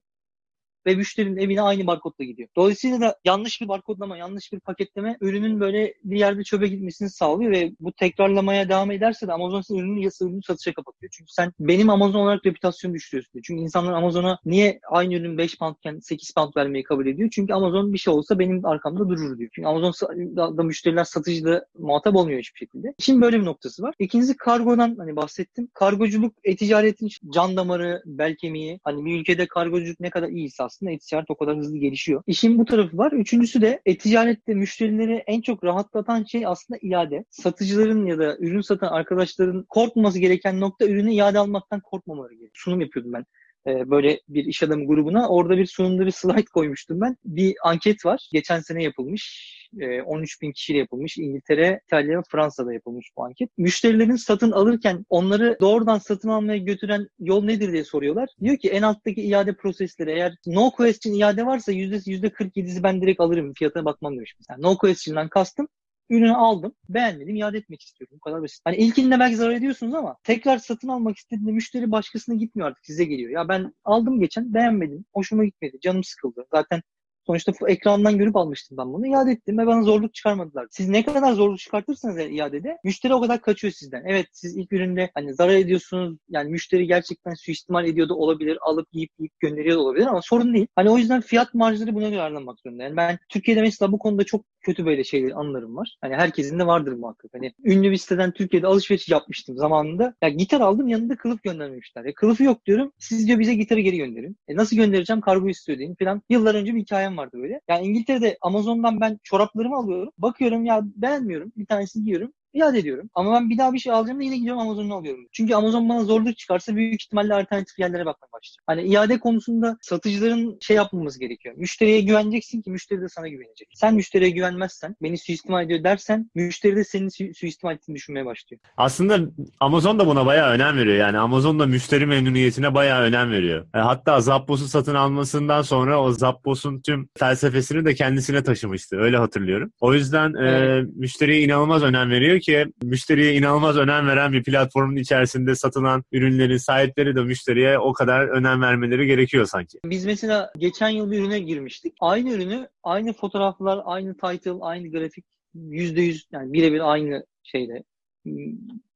[0.86, 2.48] ve müşterinin evine aynı barkodla gidiyor.
[2.56, 7.52] Dolayısıyla da yanlış bir barkodlama, yanlış bir paketleme ürünün böyle bir yerde çöpe gitmesini sağlıyor
[7.52, 11.10] ve bu tekrarlamaya devam ederse de Amazon senin ürünü ürünü satışa kapatıyor.
[11.16, 13.40] Çünkü sen benim Amazon olarak reputasyonu düşürüyorsun.
[13.44, 17.28] Çünkü insanlar Amazon'a niye aynı ürün 5 poundken 8 pound vermeyi kabul ediyor?
[17.32, 19.50] Çünkü Amazon bir şey olsa benim arkamda durur diyor.
[19.54, 19.92] Çünkü Amazon
[20.36, 22.94] da, da müşteriler satıcıyla muhatap olmuyor hiçbir şekilde.
[22.98, 23.94] Şimdi böyle bir noktası var.
[23.98, 25.68] İkincisi kargodan hani bahsettim.
[25.74, 28.80] Kargoculuk e-ticaretin can damarı, bel kemiği.
[28.84, 32.22] Hani bir ülkede kargoculuk ne kadar iyiyse aslında e-ticaret o kadar hızlı gelişiyor.
[32.26, 33.12] İşin bu tarafı var.
[33.12, 37.24] Üçüncüsü de e-ticarette müşterileri en çok rahatlatan şey aslında iade.
[37.30, 42.50] Satıcıların ya da ürün satan arkadaşların korkmaması gereken nokta ürünü iade almaktan korkmamaları gerekiyor.
[42.54, 43.24] Sunum yapıyordum ben
[43.66, 45.28] e, böyle bir iş adamı grubuna.
[45.28, 47.16] Orada bir sunumda bir slide koymuştum ben.
[47.24, 48.28] Bir anket var.
[48.32, 49.54] Geçen sene yapılmış.
[49.80, 51.18] E, 13 bin kişiyle yapılmış.
[51.18, 53.50] İngiltere, İtalya ve Fransa'da yapılmış bu anket.
[53.58, 58.28] Müşterilerin satın alırken onları doğrudan satın almaya götüren yol nedir diye soruyorlar.
[58.40, 63.20] Diyor ki en alttaki iade prosesleri eğer no question iade varsa yüzde 47'si ben direkt
[63.20, 63.52] alırım.
[63.54, 64.34] Fiyatına bakmam demiş.
[64.50, 65.68] Yani no question'dan kastım
[66.10, 66.74] ürünü aldım.
[66.88, 67.36] Beğenmedim.
[67.36, 68.16] iade etmek istiyorum.
[68.16, 68.60] Bu kadar basit.
[68.64, 72.86] Hani ilkinde belki zarar ediyorsunuz ama tekrar satın almak istediğinde müşteri başkasına gitmiyor artık.
[72.86, 73.30] Size geliyor.
[73.30, 75.04] Ya ben aldım geçen beğenmedim.
[75.14, 75.78] Hoşuma gitmedi.
[75.80, 76.46] Canım sıkıldı.
[76.50, 76.82] Zaten
[77.26, 79.06] Sonuçta ekrandan görüp almıştım ben bunu.
[79.06, 80.66] İade ettim ve bana zorluk çıkarmadılar.
[80.70, 84.04] Siz ne kadar zorluk çıkartırsanız iadede müşteri o kadar kaçıyor sizden.
[84.06, 86.18] Evet siz ilk üründe hani zarar ediyorsunuz.
[86.28, 88.58] Yani müşteri gerçekten suistimal ediyor da olabilir.
[88.60, 90.66] Alıp yiyip yiyip gönderiyor da olabilir ama sorun değil.
[90.76, 92.82] Hani o yüzden fiyat marjları buna göre ayarlanmak zorunda.
[92.82, 95.96] Yani ben Türkiye'de mesela bu konuda çok kötü böyle şeyler anılarım var.
[96.00, 97.30] Hani herkesin de vardır muhakkak.
[97.34, 100.14] Hani ünlü bir siteden Türkiye'de alışveriş yapmıştım zamanında.
[100.22, 102.04] Ya gitar aldım yanında kılıf göndermemişler.
[102.04, 102.92] Ya kılıfı yok diyorum.
[102.98, 104.36] Siz diyor bize gitarı geri gönderin.
[104.48, 105.20] E nasıl göndereceğim?
[105.20, 106.22] Kargo istiyor deyin falan.
[106.30, 107.60] Yıllar önce bir hikayem vardı böyle.
[107.68, 110.12] Yani İngiltere'de Amazon'dan ben çoraplarımı alıyorum.
[110.18, 111.52] Bakıyorum ya beğenmiyorum.
[111.56, 112.32] Bir tanesini giyiyorum.
[112.54, 113.10] İade ediyorum.
[113.14, 115.26] Ama ben bir daha bir şey alacağım da yine gidiyorum Amazon'dan alıyorum.
[115.32, 118.64] Çünkü Amazon bana zorluk çıkarsa büyük ihtimalle alternatif yerlere bakmaya başlayacağım.
[118.66, 121.54] Hani iade konusunda satıcıların şey yapmamız gerekiyor.
[121.58, 123.68] Müşteriye güveneceksin ki müşteri de sana güvenecek.
[123.74, 128.60] Sen müşteriye güvenmezsen, beni suistimal ediyor dersen müşteri de senin su- suistimal ettiğini düşünmeye başlıyor.
[128.76, 129.18] Aslında
[129.60, 130.96] Amazon da buna bayağı önem veriyor.
[130.96, 133.66] Yani Amazon da müşteri memnuniyetine bayağı önem veriyor.
[133.74, 138.96] E, Hatta Zappos'u satın almasından sonra o Zappos'un tüm felsefesini de kendisine taşımıştı.
[138.96, 139.72] Öyle hatırlıyorum.
[139.80, 140.88] O yüzden e, Evet.
[140.96, 147.16] müşteriye inanılmaz önem veriyor ki müşteriye inanılmaz önem veren bir platformun içerisinde satılan ürünlerin sahipleri
[147.16, 149.78] de müşteriye o kadar önem vermeleri gerekiyor sanki.
[149.84, 151.94] Biz mesela geçen yıl bir ürüne girmiştik.
[152.00, 155.24] Aynı ürünü, aynı fotoğraflar, aynı title, aynı grafik,
[155.54, 157.84] %100 yani birebir aynı şeyle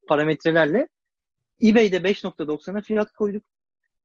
[0.09, 0.89] parametrelerle
[1.63, 3.43] eBay'de 5.90'a fiyat koyduk.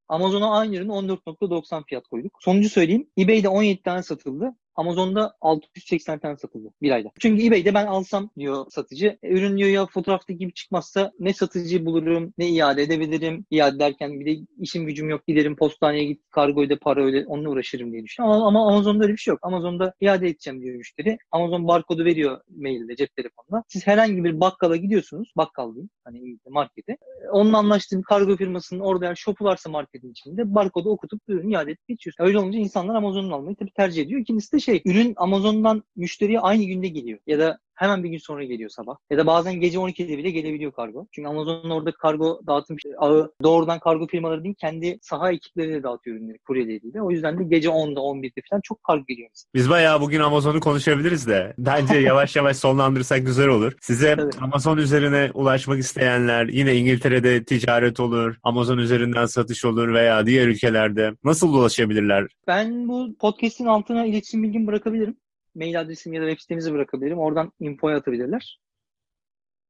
[0.08, 2.38] Amazon'a aynı ürünü 14.90 fiyat koyduk.
[2.40, 3.08] Sonucu söyleyeyim.
[3.18, 4.54] eBay'de 17 tane satıldı.
[4.76, 7.10] Amazon'da 680 tane satıldı bir ayda.
[7.20, 9.18] Çünkü eBay'de ben alsam diyor satıcı.
[9.22, 13.46] E, ürün diyor ya fotoğraftaki gibi çıkmazsa ne satıcı bulurum ne iade edebilirim.
[13.50, 17.48] İade derken bir de işim gücüm yok giderim postaneye git kargo öde para öde onunla
[17.48, 18.36] uğraşırım diye düşünüyorum.
[18.36, 19.40] Ama, ama Amazon'da öyle bir şey yok.
[19.42, 21.18] Amazon'da iade edeceğim diyor müşteri.
[21.30, 23.64] Amazon barkodu veriyor mailde cep telefonuna.
[23.68, 25.32] Siz herhangi bir bakkala gidiyorsunuz.
[25.36, 25.90] Bakkal diyeyim.
[26.04, 26.92] Hani markete.
[26.92, 31.70] E, onunla anlaştığım kargo firmasının orada eğer shop'u varsa marketin içinde barkodu okutup ürünü iade
[31.70, 32.24] edip geçiyorsun.
[32.24, 34.20] Öyle olunca insanlar Amazon'un almayı tabii tercih ediyor.
[34.20, 37.18] İkincisi de şey ürün Amazon'dan müşteriye aynı günde geliyor.
[37.26, 38.96] Ya da hemen bir gün sonra geliyor sabah.
[39.10, 41.06] Ya da bazen gece 12'de bile gelebiliyor kargo.
[41.12, 46.38] Çünkü Amazon'un orada kargo dağıtım ağı doğrudan kargo firmaları değil kendi saha ekipleriyle dağıtıyor ürünleri
[46.38, 47.02] kuryeleriyle.
[47.02, 49.30] O yüzden de gece 10'da 11'de falan çok kargo geliyor.
[49.54, 53.72] Biz bayağı bugün Amazon'u konuşabiliriz de bence yavaş yavaş sonlandırırsak güzel olur.
[53.80, 54.42] Size Evet.
[54.42, 61.12] Amazon üzerine ulaşmak isteyenler yine İngiltere'de ticaret olur, Amazon üzerinden satış olur veya diğer ülkelerde
[61.24, 62.26] nasıl ulaşabilirler?
[62.46, 65.16] Ben bu podcast'in altına iletişim bilgimi bırakabilirim.
[65.54, 67.18] Mail adresim ya da web sitemizi bırakabilirim.
[67.18, 68.60] Oradan infoya atabilirler.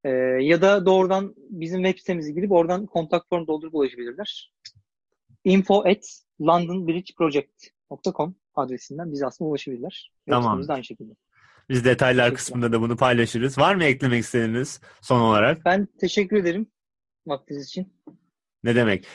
[0.05, 0.11] Ee,
[0.41, 4.53] ya da doğrudan bizim web sitemize girip oradan kontak form doldurup ulaşabilirler.
[5.45, 6.05] info at
[6.41, 10.11] londonbridgeproject.com adresinden bize aslında ulaşabilirler.
[10.15, 10.69] Web Tamam.
[10.69, 11.13] de aynı şekilde.
[11.69, 13.59] Biz detaylar kısmında da bunu paylaşırız.
[13.59, 15.65] Var mı eklemek istediğiniz son olarak?
[15.65, 16.67] Ben teşekkür ederim
[17.27, 17.93] vaktiniz için.
[18.65, 19.07] Ne demek?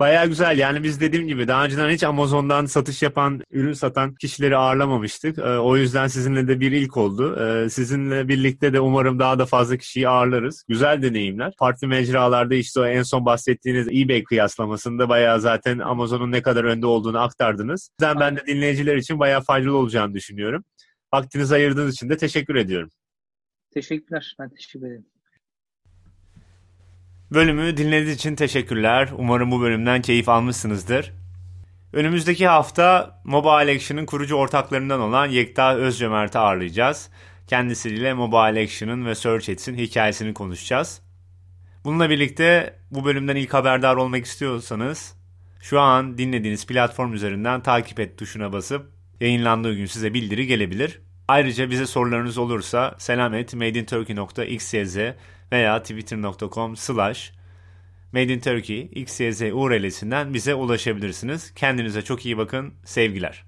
[0.00, 0.58] Bayağı güzel.
[0.58, 5.38] Yani biz dediğim gibi daha önceden hiç Amazon'dan satış yapan, ürün satan kişileri ağırlamamıştık.
[5.38, 7.36] Ee, o yüzden sizinle de bir ilk oldu.
[7.40, 10.64] Ee, sizinle birlikte de umarım daha da fazla kişiyi ağırlarız.
[10.68, 11.52] Güzel deneyimler.
[11.58, 16.86] Farklı mecralarda işte o en son bahsettiğiniz eBay kıyaslamasında bayağı zaten Amazon'un ne kadar önde
[16.86, 17.90] olduğunu aktardınız.
[17.90, 20.64] O yüzden ben de dinleyiciler için bayağı faydalı olacağını düşünüyorum.
[21.14, 22.90] Vaktinizi ayırdığınız için de teşekkür ediyorum.
[23.74, 24.36] Teşekkürler.
[24.38, 25.06] Ben teşekkür ederim.
[27.32, 29.08] Bölümü dinlediğiniz için teşekkürler.
[29.18, 31.12] Umarım bu bölümden keyif almışsınızdır.
[31.92, 37.10] Önümüzdeki hafta Mobile Action'ın kurucu ortaklarından olan Yekta Özcömert'i ağırlayacağız.
[37.46, 41.00] Kendisiyle Mobile Action'ın ve Search Ads'in hikayesini konuşacağız.
[41.84, 45.14] Bununla birlikte bu bölümden ilk haberdar olmak istiyorsanız
[45.60, 51.00] şu an dinlediğiniz platform üzerinden takip et tuşuna basıp yayınlandığı gün size bildiri gelebilir.
[51.28, 54.96] Ayrıca bize sorularınız olursa selamet.madeinturkey.xyz
[55.52, 57.32] veya twitter.com slash
[58.12, 61.54] Made in Turkey XYZ URL'sinden bize ulaşabilirsiniz.
[61.54, 62.74] Kendinize çok iyi bakın.
[62.84, 63.47] Sevgiler.